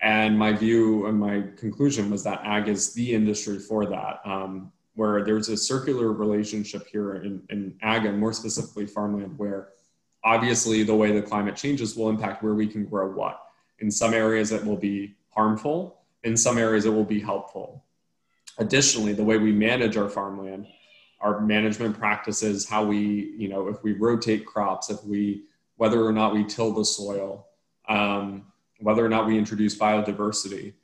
And 0.00 0.38
my 0.38 0.52
view 0.52 1.06
and 1.06 1.18
my 1.18 1.44
conclusion 1.56 2.10
was 2.10 2.24
that 2.24 2.40
ag 2.44 2.68
is 2.68 2.94
the 2.94 3.14
industry 3.14 3.58
for 3.58 3.84
that, 3.86 4.20
um, 4.24 4.72
where 4.94 5.22
there's 5.22 5.50
a 5.50 5.56
circular 5.56 6.12
relationship 6.12 6.86
here 6.86 7.16
in, 7.16 7.42
in 7.50 7.76
ag 7.82 8.06
and 8.06 8.18
more 8.18 8.32
specifically 8.32 8.86
farmland, 8.86 9.38
where 9.38 9.68
obviously 10.24 10.82
the 10.82 10.94
way 10.94 11.12
the 11.12 11.22
climate 11.22 11.56
changes 11.56 11.94
will 11.94 12.08
impact 12.08 12.42
where 12.42 12.54
we 12.54 12.66
can 12.66 12.86
grow 12.86 13.10
what. 13.10 13.42
In 13.80 13.90
some 13.90 14.14
areas, 14.14 14.50
it 14.52 14.64
will 14.64 14.76
be 14.76 15.14
harmful. 15.28 16.00
In 16.24 16.36
some 16.36 16.56
areas, 16.56 16.86
it 16.86 16.92
will 16.92 17.04
be 17.04 17.20
helpful. 17.20 17.84
Additionally, 18.58 19.12
the 19.12 19.24
way 19.24 19.36
we 19.36 19.52
manage 19.52 19.98
our 19.98 20.08
farmland, 20.08 20.66
our 21.20 21.40
management 21.40 21.98
practices, 21.98 22.68
how 22.68 22.84
we, 22.84 23.34
you 23.36 23.48
know, 23.48 23.68
if 23.68 23.82
we 23.82 23.92
rotate 23.92 24.44
crops, 24.46 24.90
if 24.90 25.02
we, 25.04 25.44
whether 25.76 26.04
or 26.04 26.12
not 26.12 26.34
we 26.34 26.44
till 26.44 26.72
the 26.72 26.84
soil, 26.84 27.46
um, 27.88 28.46
whether 28.80 29.04
or 29.04 29.08
not 29.08 29.26
we 29.26 29.38
introduce 29.38 29.76
biodiversity, 29.76 30.74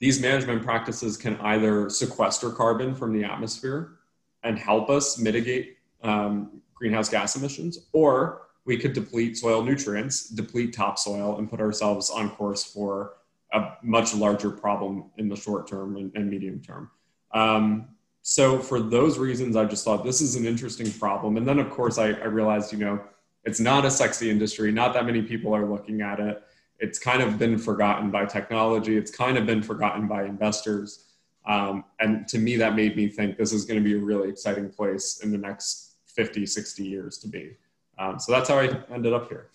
these 0.00 0.20
management 0.20 0.62
practices 0.62 1.16
can 1.16 1.36
either 1.36 1.88
sequester 1.88 2.50
carbon 2.50 2.94
from 2.94 3.12
the 3.12 3.24
atmosphere 3.24 3.96
and 4.42 4.58
help 4.58 4.90
us 4.90 5.18
mitigate 5.18 5.78
um, 6.02 6.60
greenhouse 6.74 7.08
gas 7.08 7.36
emissions, 7.36 7.86
or 7.92 8.42
we 8.64 8.76
could 8.76 8.92
deplete 8.92 9.36
soil 9.36 9.62
nutrients, 9.62 10.28
deplete 10.28 10.72
topsoil, 10.72 11.38
and 11.38 11.48
put 11.48 11.60
ourselves 11.60 12.10
on 12.10 12.30
course 12.30 12.64
for 12.64 13.14
a 13.52 13.74
much 13.82 14.14
larger 14.14 14.50
problem 14.50 15.04
in 15.18 15.28
the 15.28 15.36
short 15.36 15.66
term 15.68 15.96
and, 15.96 16.14
and 16.14 16.28
medium 16.28 16.60
term. 16.60 16.90
Um, 17.32 17.88
so 18.26 18.58
for 18.58 18.80
those 18.80 19.18
reasons, 19.18 19.54
I 19.54 19.66
just 19.66 19.84
thought 19.84 20.02
this 20.02 20.22
is 20.22 20.34
an 20.34 20.46
interesting 20.46 20.90
problem. 20.90 21.36
And 21.36 21.46
then 21.46 21.58
of 21.58 21.68
course 21.68 21.98
I, 21.98 22.06
I 22.06 22.24
realized, 22.24 22.72
you 22.72 22.78
know, 22.78 22.98
it's 23.44 23.60
not 23.60 23.84
a 23.84 23.90
sexy 23.90 24.30
industry. 24.30 24.72
Not 24.72 24.94
that 24.94 25.04
many 25.04 25.20
people 25.20 25.54
are 25.54 25.66
looking 25.70 26.00
at 26.00 26.20
it. 26.20 26.42
It's 26.78 26.98
kind 26.98 27.22
of 27.22 27.38
been 27.38 27.58
forgotten 27.58 28.10
by 28.10 28.24
technology. 28.24 28.96
It's 28.96 29.10
kind 29.10 29.36
of 29.36 29.44
been 29.44 29.62
forgotten 29.62 30.08
by 30.08 30.24
investors. 30.24 31.04
Um, 31.44 31.84
and 32.00 32.26
to 32.28 32.38
me, 32.38 32.56
that 32.56 32.74
made 32.74 32.96
me 32.96 33.08
think 33.08 33.36
this 33.36 33.52
is 33.52 33.66
going 33.66 33.78
to 33.78 33.84
be 33.84 33.94
a 33.94 34.02
really 34.02 34.30
exciting 34.30 34.70
place 34.70 35.20
in 35.22 35.30
the 35.30 35.36
next 35.36 35.96
50, 36.06 36.46
60 36.46 36.82
years 36.82 37.18
to 37.18 37.28
be. 37.28 37.58
Um, 37.98 38.18
so 38.18 38.32
that's 38.32 38.48
how 38.48 38.58
I 38.58 38.70
ended 38.90 39.12
up 39.12 39.28
here. 39.28 39.50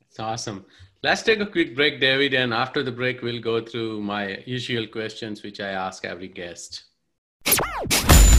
It's 0.00 0.18
awesome. 0.18 0.66
Let's 1.04 1.22
take 1.22 1.38
a 1.38 1.46
quick 1.46 1.76
break, 1.76 2.00
David. 2.00 2.34
And 2.34 2.52
after 2.52 2.82
the 2.82 2.90
break, 2.90 3.22
we'll 3.22 3.40
go 3.40 3.64
through 3.64 4.02
my 4.02 4.42
usual 4.46 4.88
questions, 4.88 5.44
which 5.44 5.60
I 5.60 5.68
ask 5.68 6.04
every 6.04 6.26
guest. 6.26 6.89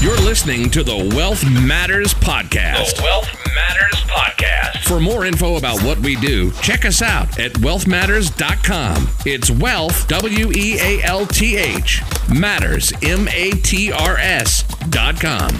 You're 0.01 0.17
listening 0.17 0.71
to 0.71 0.83
the 0.83 0.97
Wealth 1.15 1.47
Matters 1.47 2.15
Podcast. 2.15 2.95
The 2.95 3.03
Wealth 3.03 3.29
Matters 3.53 4.01
Podcast. 4.09 4.83
For 4.87 4.99
more 4.99 5.25
info 5.25 5.57
about 5.57 5.83
what 5.83 5.99
we 5.99 6.15
do, 6.15 6.49
check 6.53 6.85
us 6.85 7.03
out 7.03 7.37
at 7.37 7.51
wealthmatters.com. 7.53 9.09
It's 9.27 9.51
wealth, 9.51 10.07
W 10.07 10.51
E 10.55 10.79
A 10.79 11.03
L 11.03 11.27
T 11.27 11.55
H, 11.55 12.01
matters, 12.33 12.91
M 13.03 13.27
A 13.27 13.51
T 13.51 13.91
R 13.91 14.17
S.com. 14.17 15.51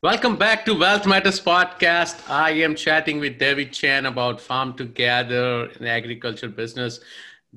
Welcome 0.00 0.36
back 0.36 0.64
to 0.66 0.78
Wealth 0.78 1.06
Matters 1.06 1.40
Podcast. 1.40 2.30
I 2.30 2.50
am 2.50 2.76
chatting 2.76 3.18
with 3.18 3.36
David 3.36 3.72
Chan 3.72 4.06
about 4.06 4.40
Farm 4.40 4.74
Together 4.74 5.64
and 5.64 5.88
agriculture 5.88 6.48
business. 6.48 7.00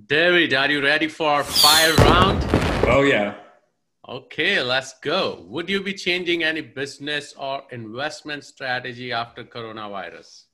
David, 0.08 0.56
are 0.56 0.72
you 0.72 0.82
ready 0.82 1.08
for 1.08 1.44
fire 1.44 1.94
round? 1.98 2.44
Oh, 2.88 3.04
yeah. 3.04 3.36
Okay, 4.10 4.62
let's 4.62 4.98
go. 5.00 5.46
Would 5.48 5.70
you 5.70 5.84
be 5.84 5.94
changing 5.94 6.44
any 6.44 6.62
business 6.62 7.36
or 7.38 7.64
investment 7.72 8.44
strategy 8.44 9.12
after 9.12 9.44
coronavirus? 9.44 10.46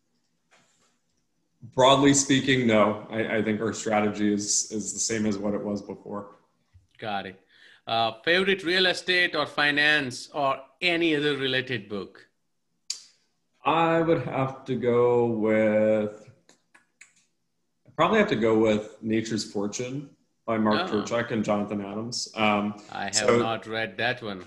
Broadly 1.73 2.13
speaking, 2.13 2.67
no. 2.67 3.07
I, 3.09 3.37
I 3.37 3.41
think 3.41 3.61
our 3.61 3.71
strategy 3.71 4.33
is, 4.33 4.69
is 4.71 4.93
the 4.93 4.99
same 4.99 5.25
as 5.25 5.37
what 5.37 5.53
it 5.53 5.63
was 5.63 5.81
before. 5.81 6.35
Got 6.97 7.27
it. 7.27 7.39
Uh, 7.87 8.11
favorite 8.25 8.65
real 8.65 8.85
estate 8.85 9.33
or 9.33 9.45
finance 9.45 10.29
or 10.33 10.59
any 10.81 11.15
other 11.15 11.37
related 11.37 11.87
book? 11.87 12.27
I 13.63 14.01
would 14.01 14.23
have 14.23 14.65
to 14.65 14.75
go 14.75 15.25
with, 15.25 16.29
I 17.85 17.89
probably 17.95 18.19
have 18.19 18.29
to 18.29 18.35
go 18.35 18.57
with 18.57 19.01
Nature's 19.01 19.49
Fortune 19.49 20.09
by 20.47 20.57
Mark 20.57 20.89
oh. 20.89 21.03
Tercek 21.03 21.31
and 21.31 21.43
Jonathan 21.43 21.81
Adams. 21.81 22.29
Um, 22.35 22.81
I 22.91 23.05
have 23.05 23.15
so 23.15 23.37
not 23.37 23.67
read 23.67 23.97
that 23.97 24.23
one. 24.23 24.43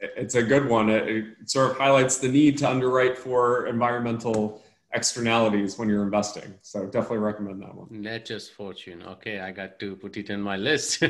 It's 0.00 0.36
a 0.36 0.42
good 0.42 0.66
one. 0.66 0.88
It, 0.88 1.08
it, 1.08 1.50
sort 1.50 1.72
of 1.72 1.76
highlights 1.76 2.18
the 2.18 2.28
need 2.28 2.56
to 2.58 2.70
underwrite 2.70 3.18
for 3.18 3.66
environmental 3.66 4.62
externalities 4.92 5.76
when 5.76 5.88
you're 5.88 6.04
investing. 6.04 6.54
So 6.62 6.86
definitely 6.86 7.18
recommend 7.18 7.60
that 7.62 7.74
one. 7.74 7.88
Nature's 7.90 8.48
Fortune. 8.48 9.02
Okay, 9.02 9.40
I 9.40 9.50
got 9.50 9.80
to 9.80 9.96
put 9.96 10.16
it 10.16 10.30
in 10.30 10.40
my 10.40 10.56
list. 10.56 11.02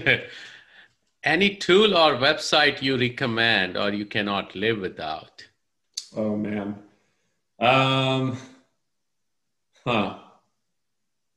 Any 1.25 1.57
tool 1.57 1.97
or 1.97 2.17
website 2.17 2.81
you 2.81 2.97
recommend 2.99 3.77
or 3.77 3.93
you 3.93 4.07
cannot 4.07 4.55
live 4.55 4.81
without? 4.81 5.45
Oh 6.17 6.37
man. 6.37 6.77
Um, 7.59 8.39
huh. 9.85 10.19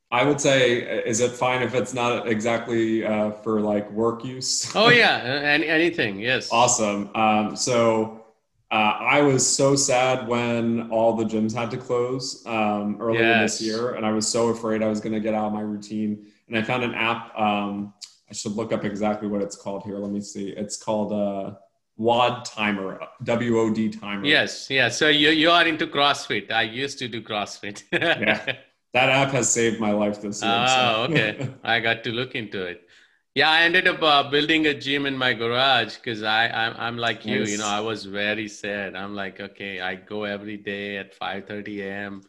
I 0.10 0.24
would 0.24 0.40
say, 0.40 1.04
is 1.06 1.20
it 1.20 1.32
fine 1.32 1.62
if 1.62 1.76
it's 1.76 1.94
not 1.94 2.28
exactly 2.30 3.06
uh, 3.06 3.32
for 3.32 3.60
like 3.60 3.92
work 3.92 4.24
use? 4.24 4.74
oh 4.76 4.90
yeah, 5.04 5.18
Any, 5.18 5.68
anything. 5.68 6.20
Yes. 6.20 6.50
Awesome. 6.52 7.10
Um, 7.14 7.56
so 7.58 8.26
uh, 8.72 8.76
I 8.76 9.22
was 9.22 9.48
so 9.48 9.76
sad 9.76 10.28
when 10.28 10.90
all 10.92 11.14
the 11.14 11.26
gyms 11.26 11.54
had 11.54 11.70
to 11.72 11.78
close 11.78 12.46
um, 12.46 12.98
earlier 13.02 13.22
yes. 13.22 13.60
this 13.60 13.68
year, 13.68 13.96
and 13.96 14.06
I 14.06 14.12
was 14.12 14.26
so 14.26 14.48
afraid 14.48 14.82
I 14.82 14.88
was 14.88 15.02
going 15.02 15.14
to 15.14 15.20
get 15.20 15.34
out 15.34 15.48
of 15.48 15.54
my 15.54 15.62
routine. 15.62 16.26
And 16.48 16.58
I 16.58 16.62
found 16.62 16.84
an 16.84 16.94
app. 16.94 17.38
Um, 17.38 17.94
I 18.30 18.34
should 18.34 18.54
look 18.54 18.72
up 18.72 18.86
exactly 18.86 19.28
what 19.28 19.42
it's 19.42 19.58
called 19.58 19.84
here. 19.84 19.98
Let 19.98 20.12
me 20.12 20.22
see. 20.22 20.50
It's 20.50 20.82
called 20.82 21.12
uh, 21.12 21.56
WOD 21.98 22.46
Timer. 22.46 23.02
W 23.24 23.60
O 23.60 23.74
D 23.74 23.90
Timer. 23.90 24.26
Yes. 24.26 24.70
Yeah. 24.70 24.88
So 24.88 25.10
you 25.10 25.32
you 25.32 25.52
are 25.52 25.68
into 25.68 25.86
CrossFit. 25.86 26.50
I 26.50 26.62
used 26.62 26.98
to 27.00 27.10
do 27.10 27.22
CrossFit. 27.22 27.84
yeah 27.92 28.56
that 28.94 29.10
app 29.10 29.32
has 29.32 29.52
saved 29.52 29.80
my 29.80 29.92
life 29.92 30.22
this 30.22 30.42
year. 30.42 30.52
Oh, 30.52 31.08
so. 31.08 31.14
okay. 31.14 31.50
I 31.64 31.80
got 31.80 32.04
to 32.06 32.12
look 32.12 32.36
into 32.36 32.64
it. 32.64 32.88
Yeah, 33.36 33.52
I 33.52 33.62
ended 33.62 33.88
up 33.88 34.02
uh, 34.02 34.30
building 34.32 34.66
a 34.66 34.74
gym 34.74 35.06
in 35.06 35.16
my 35.16 35.34
garage 35.34 35.98
because 35.98 36.24
I 36.24 36.48
I'm, 36.48 36.74
I'm 36.78 36.98
like 36.98 37.24
you. 37.24 37.42
Nice. 37.42 37.52
You 37.52 37.58
know, 37.60 37.68
I 37.68 37.82
was 37.82 38.06
very 38.06 38.48
sad. 38.48 38.96
I'm 38.96 39.14
like, 39.14 39.40
okay, 39.40 39.80
I 39.80 39.94
go 39.94 40.24
every 40.24 40.58
day 40.58 40.98
at 40.98 41.14
5:30 41.14 41.82
a.m. 41.82 42.24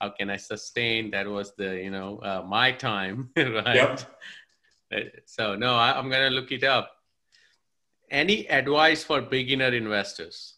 How 0.00 0.10
can 0.10 0.28
I 0.28 0.36
sustain? 0.36 1.10
That 1.12 1.26
was 1.26 1.54
the 1.56 1.82
you 1.82 1.90
know 1.90 2.18
uh, 2.18 2.44
my 2.46 2.72
time, 2.72 3.30
right? 3.36 3.74
Yep. 3.74 4.00
Uh, 4.92 5.00
so 5.24 5.56
no, 5.56 5.76
I, 5.76 5.98
I'm 5.98 6.10
gonna 6.10 6.28
look 6.28 6.52
it 6.52 6.64
up. 6.64 6.90
Any 8.10 8.46
advice 8.50 9.02
for 9.02 9.22
beginner 9.22 9.72
investors? 9.72 10.56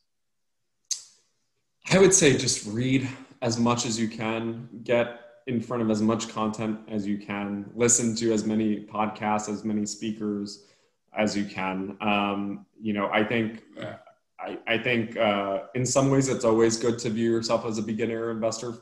I 1.93 1.99
would 1.99 2.15
say 2.15 2.37
just 2.37 2.67
read 2.67 3.09
as 3.41 3.57
much 3.57 3.87
as 3.87 4.01
you 4.01 4.09
can. 4.09 4.69
Get 4.83 5.21
in 5.47 5.61
front 5.61 5.83
of 5.83 5.91
as 5.91 6.03
much 6.03 6.29
content 6.29 6.79
as 6.89 7.07
you 7.07 7.19
can, 7.19 7.71
listen 7.75 8.15
to 8.17 8.33
as 8.33 8.45
many 8.45 8.85
podcasts, 8.85 9.49
as 9.49 9.65
many 9.65 9.87
speakers 9.87 10.65
as 11.17 11.37
you 11.37 11.45
can. 11.45 11.97
Um, 12.01 12.67
you 12.81 12.93
know, 12.93 13.09
I 13.13 13.25
think, 13.25 13.63
I, 14.41 14.59
I, 14.67 14.79
think 14.79 15.17
uh, 15.17 15.65
in 15.75 15.85
some 15.85 16.11
ways 16.11 16.29
it's 16.29 16.45
always 16.45 16.77
good 16.77 16.99
to 17.01 17.11
view 17.11 17.31
yourself 17.31 17.67
as 17.67 17.79
a 17.79 17.83
beginner 17.83 18.31
investor 18.31 18.75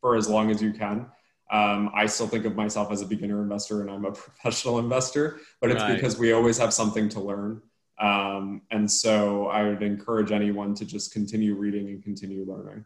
for 0.00 0.16
as 0.16 0.28
long 0.28 0.50
as 0.50 0.62
you 0.62 0.72
can. 0.72 1.06
Um, 1.50 1.90
I 1.94 2.06
still 2.06 2.26
think 2.26 2.44
of 2.44 2.54
myself 2.56 2.92
as 2.92 3.00
a 3.00 3.06
beginner 3.06 3.42
investor 3.42 3.80
and 3.80 3.90
I'm 3.90 4.04
a 4.04 4.12
professional 4.12 4.78
investor, 4.78 5.40
but 5.60 5.70
it's 5.70 5.82
right. 5.82 5.94
because 5.94 6.18
we 6.18 6.32
always 6.32 6.58
have 6.58 6.74
something 6.74 7.08
to 7.10 7.20
learn. 7.20 7.62
Um, 8.00 8.62
and 8.70 8.88
so 8.90 9.46
I 9.46 9.64
would 9.64 9.82
encourage 9.82 10.30
anyone 10.30 10.74
to 10.74 10.84
just 10.84 11.12
continue 11.12 11.54
reading 11.54 11.88
and 11.88 12.02
continue 12.02 12.44
learning. 12.44 12.84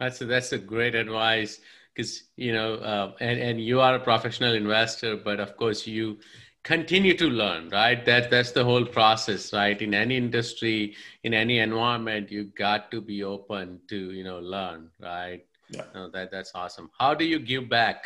That's 0.00 0.20
a, 0.22 0.24
that's 0.24 0.52
a 0.52 0.58
great 0.58 0.94
advice 0.94 1.60
because 1.94 2.24
you 2.36 2.54
know 2.54 2.74
uh, 2.74 3.12
and, 3.20 3.38
and 3.38 3.60
you 3.60 3.80
are 3.80 3.94
a 3.94 4.00
professional 4.00 4.54
investor 4.54 5.16
but 5.16 5.38
of 5.38 5.56
course 5.58 5.86
you 5.86 6.18
continue 6.62 7.14
to 7.16 7.26
learn 7.26 7.68
right? 7.68 8.04
That 8.06 8.30
that's 8.30 8.52
the 8.52 8.64
whole 8.64 8.86
process 8.86 9.52
right? 9.52 9.80
In 9.80 9.92
any 9.92 10.16
industry 10.16 10.96
in 11.22 11.34
any 11.34 11.58
environment 11.58 12.32
you 12.32 12.44
got 12.44 12.90
to 12.92 13.02
be 13.02 13.22
open 13.22 13.80
to 13.88 14.12
you 14.12 14.24
know 14.24 14.38
learn 14.38 14.90
right? 15.00 15.44
Yeah. 15.68 15.84
No, 15.94 16.08
that 16.10 16.30
that's 16.30 16.52
awesome. 16.54 16.90
How 16.98 17.14
do 17.14 17.26
you 17.26 17.38
give 17.38 17.68
back? 17.68 18.04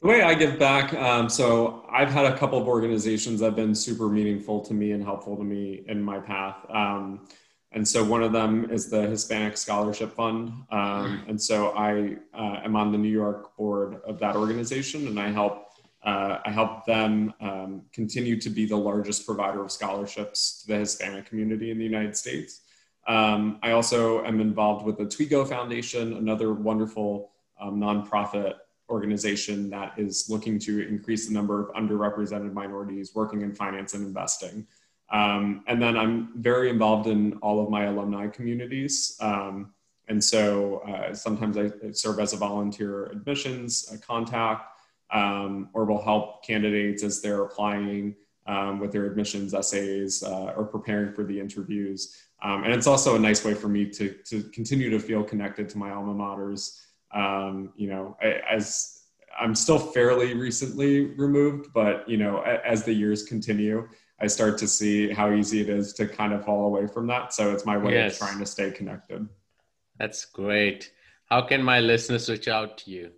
The 0.00 0.08
way 0.08 0.22
i 0.22 0.34
give 0.34 0.58
back 0.58 0.92
um, 0.94 1.28
so 1.28 1.86
i've 1.88 2.10
had 2.10 2.24
a 2.24 2.36
couple 2.36 2.60
of 2.60 2.66
organizations 2.66 3.38
that 3.38 3.46
have 3.46 3.56
been 3.56 3.72
super 3.72 4.08
meaningful 4.08 4.60
to 4.62 4.74
me 4.74 4.90
and 4.90 5.04
helpful 5.04 5.36
to 5.36 5.44
me 5.44 5.84
in 5.86 6.02
my 6.02 6.18
path. 6.18 6.56
Um, 6.68 7.28
And 7.74 7.86
so 7.86 8.04
one 8.04 8.22
of 8.22 8.32
them 8.32 8.70
is 8.70 8.90
the 8.90 9.02
Hispanic 9.02 9.56
Scholarship 9.56 10.14
Fund. 10.14 10.52
Um, 10.70 11.24
and 11.26 11.40
so 11.40 11.70
I 11.70 12.16
uh, 12.34 12.60
am 12.64 12.76
on 12.76 12.92
the 12.92 12.98
New 12.98 13.08
York 13.10 13.56
board 13.56 14.00
of 14.06 14.18
that 14.18 14.36
organization, 14.36 15.06
and 15.08 15.18
I 15.18 15.30
help 15.30 15.68
uh, 16.04 16.38
I 16.44 16.50
help 16.50 16.84
them 16.84 17.32
um, 17.40 17.82
continue 17.92 18.36
to 18.40 18.50
be 18.50 18.66
the 18.66 18.76
largest 18.76 19.24
provider 19.24 19.62
of 19.62 19.70
scholarships 19.70 20.62
to 20.62 20.72
the 20.72 20.78
Hispanic 20.78 21.26
community 21.26 21.70
in 21.70 21.78
the 21.78 21.84
United 21.84 22.16
States. 22.16 22.62
Um, 23.06 23.60
I 23.62 23.70
also 23.70 24.24
am 24.24 24.40
involved 24.40 24.84
with 24.84 24.98
the 24.98 25.06
Toigo 25.06 25.44
Foundation, 25.44 26.14
another 26.14 26.54
wonderful 26.54 27.30
um, 27.60 27.80
nonprofit 27.80 28.54
organization 28.90 29.70
that 29.70 29.92
is 29.96 30.28
looking 30.28 30.58
to 30.58 30.86
increase 30.86 31.28
the 31.28 31.34
number 31.34 31.60
of 31.60 31.74
underrepresented 31.74 32.52
minorities 32.52 33.14
working 33.14 33.42
in 33.42 33.54
finance 33.54 33.94
and 33.94 34.04
investing. 34.04 34.66
Um, 35.12 35.62
and 35.66 35.80
then 35.80 35.96
I'm 35.96 36.30
very 36.40 36.70
involved 36.70 37.06
in 37.06 37.34
all 37.34 37.62
of 37.62 37.70
my 37.70 37.84
alumni 37.84 38.28
communities. 38.28 39.16
Um, 39.20 39.72
and 40.08 40.22
so 40.22 40.78
uh, 40.78 41.14
sometimes 41.14 41.56
I 41.58 41.70
serve 41.92 42.18
as 42.18 42.32
a 42.32 42.36
volunteer 42.36 43.06
admissions 43.06 43.94
contact 44.06 44.66
um, 45.12 45.68
or 45.74 45.84
will 45.84 46.02
help 46.02 46.44
candidates 46.44 47.04
as 47.04 47.20
they're 47.20 47.42
applying 47.42 48.16
um, 48.46 48.80
with 48.80 48.90
their 48.90 49.04
admissions 49.04 49.54
essays 49.54 50.22
uh, 50.22 50.54
or 50.56 50.64
preparing 50.64 51.12
for 51.12 51.24
the 51.24 51.38
interviews. 51.38 52.16
Um, 52.42 52.64
and 52.64 52.72
it's 52.72 52.86
also 52.86 53.14
a 53.14 53.18
nice 53.18 53.44
way 53.44 53.54
for 53.54 53.68
me 53.68 53.86
to, 53.90 54.10
to 54.24 54.42
continue 54.44 54.90
to 54.90 54.98
feel 54.98 55.22
connected 55.22 55.68
to 55.70 55.78
my 55.78 55.92
alma 55.92 56.14
maters. 56.14 56.80
Um, 57.14 57.72
you 57.76 57.88
know, 57.88 58.16
as 58.50 59.02
I'm 59.38 59.54
still 59.54 59.78
fairly 59.78 60.34
recently 60.34 61.06
removed, 61.14 61.72
but 61.72 62.08
you 62.08 62.16
know, 62.16 62.40
as 62.40 62.82
the 62.82 62.92
years 62.92 63.22
continue, 63.22 63.88
I 64.22 64.28
start 64.28 64.56
to 64.58 64.68
see 64.68 65.12
how 65.12 65.32
easy 65.32 65.60
it 65.60 65.68
is 65.68 65.92
to 65.94 66.06
kind 66.06 66.32
of 66.32 66.44
fall 66.44 66.66
away 66.66 66.86
from 66.86 67.08
that. 67.08 67.34
So 67.34 67.52
it's 67.52 67.66
my 67.66 67.76
way 67.76 67.94
yes. 67.94 68.12
of 68.12 68.18
trying 68.28 68.38
to 68.38 68.46
stay 68.46 68.70
connected. 68.70 69.28
That's 69.98 70.24
great. 70.24 70.92
How 71.26 71.42
can 71.42 71.60
my 71.62 71.80
listeners 71.80 72.30
reach 72.30 72.46
out 72.46 72.78
to 72.78 72.90
you? 72.90 73.10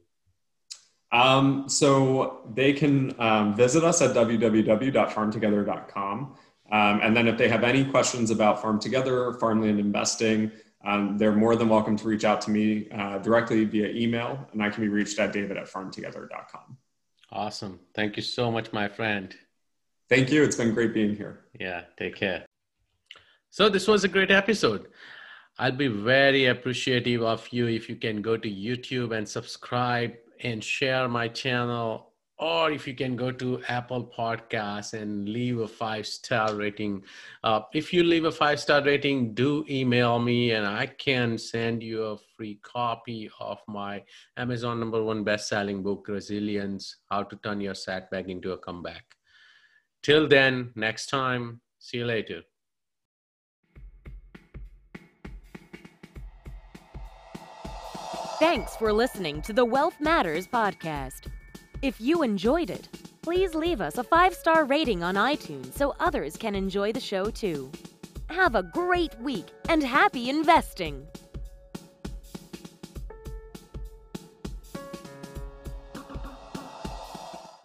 Um, 1.13 1.69
so 1.69 2.51
they 2.55 2.73
can 2.73 3.15
um, 3.21 3.55
visit 3.55 3.85
us 3.85 4.01
at 4.01 4.17
www.farmtogether.com. 4.17 6.37
Um, 6.73 7.01
and 7.03 7.15
then 7.17 7.29
if 7.29 7.37
they 7.37 7.49
have 7.49 7.63
any 7.63 7.85
questions 7.85 8.31
about 8.31 8.63
Farm 8.63 8.81
Together, 8.81 9.35
farmland 9.35 9.79
investing, 9.79 10.51
um, 10.85 11.19
they're 11.19 11.37
more 11.37 11.57
than 11.57 11.69
welcome 11.69 11.97
to 11.97 12.09
reach 12.09 12.25
out 12.25 12.41
to 12.43 12.51
me 12.51 12.89
uh, 12.91 13.19
directly 13.19 13.65
via 13.65 13.89
email, 13.89 14.47
and 14.53 14.63
I 14.63 14.71
can 14.71 14.83
be 14.83 14.89
reached 14.89 15.19
at 15.19 15.33
david 15.33 15.57
at 15.57 15.67
farmtogether.com. 15.67 16.77
Awesome. 17.31 17.81
Thank 17.95 18.17
you 18.17 18.23
so 18.23 18.51
much, 18.51 18.73
my 18.73 18.89
friend. 18.89 19.35
Thank 20.09 20.31
you. 20.31 20.43
It's 20.43 20.57
been 20.57 20.75
great 20.75 20.93
being 20.93 21.17
here. 21.17 21.45
Yeah, 21.59 21.83
take 21.99 22.17
care. 22.17 22.45
So, 23.51 23.69
this 23.69 23.87
was 23.87 24.05
a 24.05 24.09
great 24.09 24.31
episode. 24.31 24.89
I'll 25.59 25.73
be 25.73 25.87
very 25.87 26.47
appreciative 26.47 27.23
of 27.23 27.47
you 27.53 27.69
if 27.69 27.89
you 27.89 27.97
can 27.97 28.21
go 28.21 28.37
to 28.37 28.51
YouTube 28.51 29.17
and 29.17 29.29
subscribe 29.29 30.15
and 30.41 30.63
share 30.63 31.09
my 31.09 31.29
channel 31.29 32.15
or 32.39 32.73
if 32.73 32.87
you 32.87 32.95
can 32.95 33.15
go 33.15 33.31
to 33.31 33.63
apple 33.69 34.11
podcasts 34.17 34.93
and 34.93 35.29
leave 35.29 35.61
a 35.61 35.69
five 35.69 36.07
star 36.07 36.55
rating 36.55 37.03
uh, 37.45 37.61
if 37.73 37.93
you 37.93 38.03
leave 38.03 38.25
a 38.25 38.33
five 38.33 38.59
star 38.59 38.83
rating 38.83 39.33
do 39.35 39.65
email 39.71 40.19
me 40.19 40.51
and 40.51 40.67
i 40.67 40.85
can 40.85 41.39
send 41.39 41.83
you 41.83 42.03
a 42.03 42.19
free 42.37 42.59
copy 42.63 43.31
of 43.39 43.59
my 43.69 44.03
amazon 44.37 44.81
number 44.81 45.03
one 45.03 45.23
best 45.23 45.49
selling 45.49 45.83
book 45.83 46.07
resilience 46.09 46.97
how 47.09 47.23
to 47.23 47.37
turn 47.37 47.61
your 47.61 47.75
setback 47.75 48.29
into 48.29 48.53
a 48.53 48.59
comeback 48.59 49.14
till 50.05 50.29
then 50.29 50.71
next 50.77 51.07
time 51.07 51.61
see 51.81 51.99
you 51.99 52.05
later 52.05 52.43
Thanks 58.39 58.77
for 58.77 58.93
listening 58.93 59.41
to 59.43 59.53
the 59.55 59.65
Wealth 59.65 59.95
Matters 60.01 60.47
podcast. 60.47 61.29
If 61.81 61.99
you 62.01 62.23
enjoyed 62.23 62.69
it, 62.69 62.89
please 63.23 63.55
leave 63.55 63.81
us 63.81 63.97
a 63.97 64.05
five 64.05 64.35
star 64.35 64.65
rating 64.65 65.03
on 65.03 65.15
iTunes 65.15 65.73
so 65.73 65.95
others 65.99 66.37
can 66.37 66.55
enjoy 66.55 66.93
the 66.93 67.01
show 67.01 67.31
too. 67.31 67.71
Have 68.29 68.55
a 68.55 68.63
great 68.63 69.19
week 69.21 69.47
and 69.71 69.83
happy 69.83 70.29
investing! 70.29 71.07